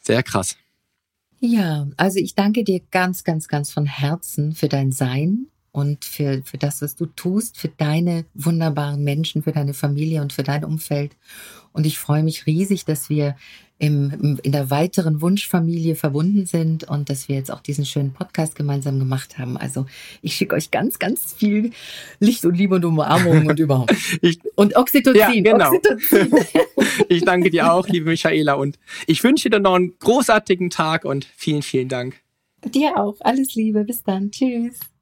[0.00, 0.56] Sehr krass.
[1.40, 6.40] Ja, also ich danke dir ganz, ganz, ganz von Herzen für dein Sein und für,
[6.44, 10.64] für das, was du tust, für deine wunderbaren Menschen, für deine Familie und für dein
[10.64, 11.16] Umfeld.
[11.72, 13.34] Und ich freue mich riesig, dass wir
[13.78, 18.54] im, in der weiteren Wunschfamilie verbunden sind und dass wir jetzt auch diesen schönen Podcast
[18.54, 19.56] gemeinsam gemacht haben.
[19.56, 19.86] Also
[20.22, 21.72] ich schicke euch ganz, ganz viel
[22.20, 23.96] Licht und Liebe und Umarmung und überhaupt.
[24.22, 25.44] ich, und Oxytocin.
[25.44, 25.72] Ja, genau.
[25.72, 26.30] Oxytocin.
[27.08, 28.52] ich danke dir auch, liebe Michaela.
[28.52, 32.14] Und ich wünsche dir noch einen großartigen Tag und vielen, vielen Dank.
[32.64, 33.16] Dir auch.
[33.22, 33.82] Alles Liebe.
[33.82, 34.30] Bis dann.
[34.30, 34.93] Tschüss.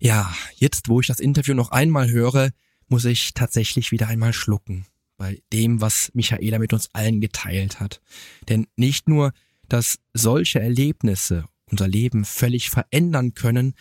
[0.00, 2.50] Ja, jetzt, wo ich das Interview noch einmal höre,
[2.88, 4.86] muss ich tatsächlich wieder einmal schlucken
[5.18, 8.00] bei dem, was Michaela mit uns allen geteilt hat.
[8.48, 9.34] Denn nicht nur,
[9.68, 13.74] dass solche Erlebnisse unser Leben völlig verändern können,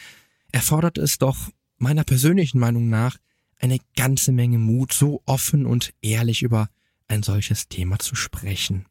[0.51, 1.37] erfordert es doch
[1.77, 3.17] meiner persönlichen Meinung nach
[3.57, 6.69] eine ganze Menge Mut, so offen und ehrlich über
[7.07, 8.85] ein solches Thema zu sprechen.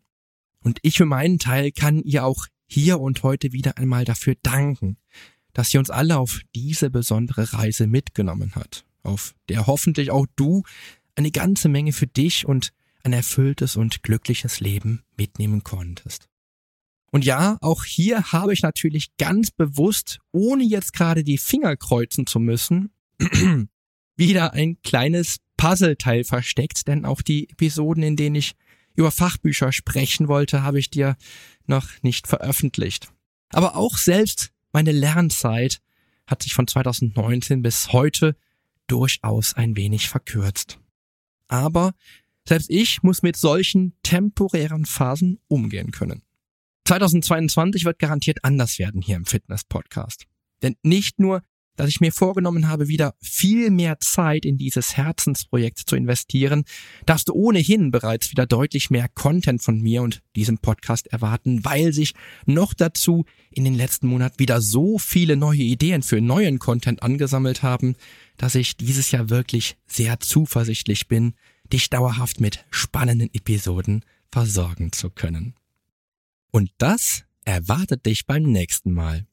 [0.61, 4.97] Und ich für meinen Teil kann ihr auch hier und heute wieder einmal dafür danken,
[5.59, 10.63] dass sie uns alle auf diese besondere Reise mitgenommen hat, auf der hoffentlich auch du
[11.17, 16.29] eine ganze Menge für dich und ein erfülltes und glückliches Leben mitnehmen konntest.
[17.11, 22.29] Und ja, auch hier habe ich natürlich ganz bewusst, ohne jetzt gerade die Finger kreuzen
[22.29, 22.93] zu müssen,
[24.17, 28.55] wieder ein kleines Puzzleteil versteckt, denn auch die Episoden, in denen ich
[28.95, 31.17] über Fachbücher sprechen wollte, habe ich dir
[31.67, 33.11] noch nicht veröffentlicht.
[33.51, 35.81] Aber auch selbst meine Lernzeit
[36.27, 38.37] hat sich von 2019 bis heute
[38.87, 40.79] durchaus ein wenig verkürzt.
[41.49, 41.95] Aber
[42.47, 46.23] selbst ich muss mit solchen temporären Phasen umgehen können.
[46.87, 50.25] 2022 wird garantiert anders werden hier im Fitness Podcast.
[50.63, 51.43] Denn nicht nur
[51.79, 56.65] dass ich mir vorgenommen habe, wieder viel mehr Zeit in dieses Herzensprojekt zu investieren,
[57.07, 61.93] darfst du ohnehin bereits wieder deutlich mehr Content von mir und diesem Podcast erwarten, weil
[61.93, 62.15] sich
[62.47, 67.63] noch dazu in den letzten Monaten wieder so viele neue Ideen für neuen Content angesammelt
[67.63, 67.95] haben,
[68.37, 71.35] dass ich dieses Jahr wirklich sehr zuversichtlich bin,
[71.73, 75.55] dich dauerhaft mit spannenden Episoden versorgen zu können.
[76.51, 79.28] Und das erwartet dich beim nächsten Mal.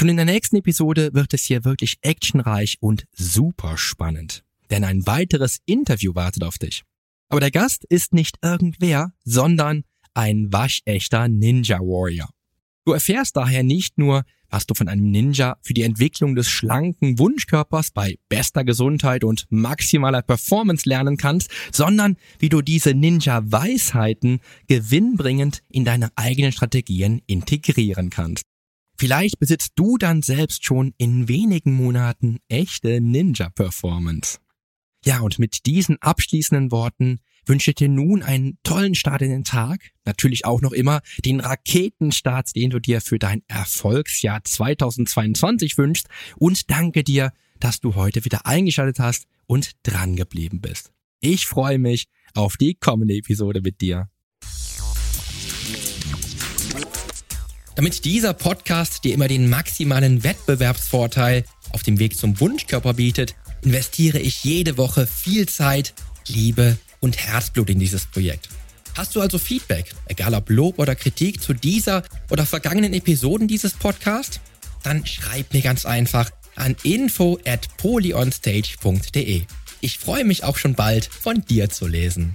[0.00, 4.44] Schon in der nächsten Episode wird es hier wirklich actionreich und super spannend.
[4.70, 6.84] Denn ein weiteres Interview wartet auf dich.
[7.28, 9.84] Aber der Gast ist nicht irgendwer, sondern
[10.14, 12.30] ein waschechter Ninja Warrior.
[12.86, 17.18] Du erfährst daher nicht nur, was du von einem Ninja für die Entwicklung des schlanken
[17.18, 25.62] Wunschkörpers bei bester Gesundheit und maximaler Performance lernen kannst, sondern wie du diese Ninja-Weisheiten gewinnbringend
[25.68, 28.49] in deine eigenen Strategien integrieren kannst.
[29.00, 34.40] Vielleicht besitzt du dann selbst schon in wenigen Monaten echte Ninja-Performance.
[35.06, 39.44] Ja, und mit diesen abschließenden Worten wünsche ich dir nun einen tollen Start in den
[39.44, 46.06] Tag, natürlich auch noch immer den Raketenstart, den du dir für dein Erfolgsjahr 2022 wünschst
[46.36, 50.92] und danke dir, dass du heute wieder eingeschaltet hast und dran geblieben bist.
[51.20, 54.10] Ich freue mich auf die kommende Episode mit dir.
[57.76, 64.18] Damit dieser Podcast dir immer den maximalen Wettbewerbsvorteil auf dem Weg zum Wunschkörper bietet, investiere
[64.18, 65.94] ich jede Woche viel Zeit,
[66.26, 68.48] Liebe und Herzblut in dieses Projekt.
[68.96, 73.74] Hast du also Feedback, egal ob Lob oder Kritik zu dieser oder vergangenen Episoden dieses
[73.74, 74.40] Podcasts?
[74.82, 79.42] Dann schreib mir ganz einfach an info at polyonstage.de.
[79.80, 82.34] Ich freue mich auch schon bald von dir zu lesen.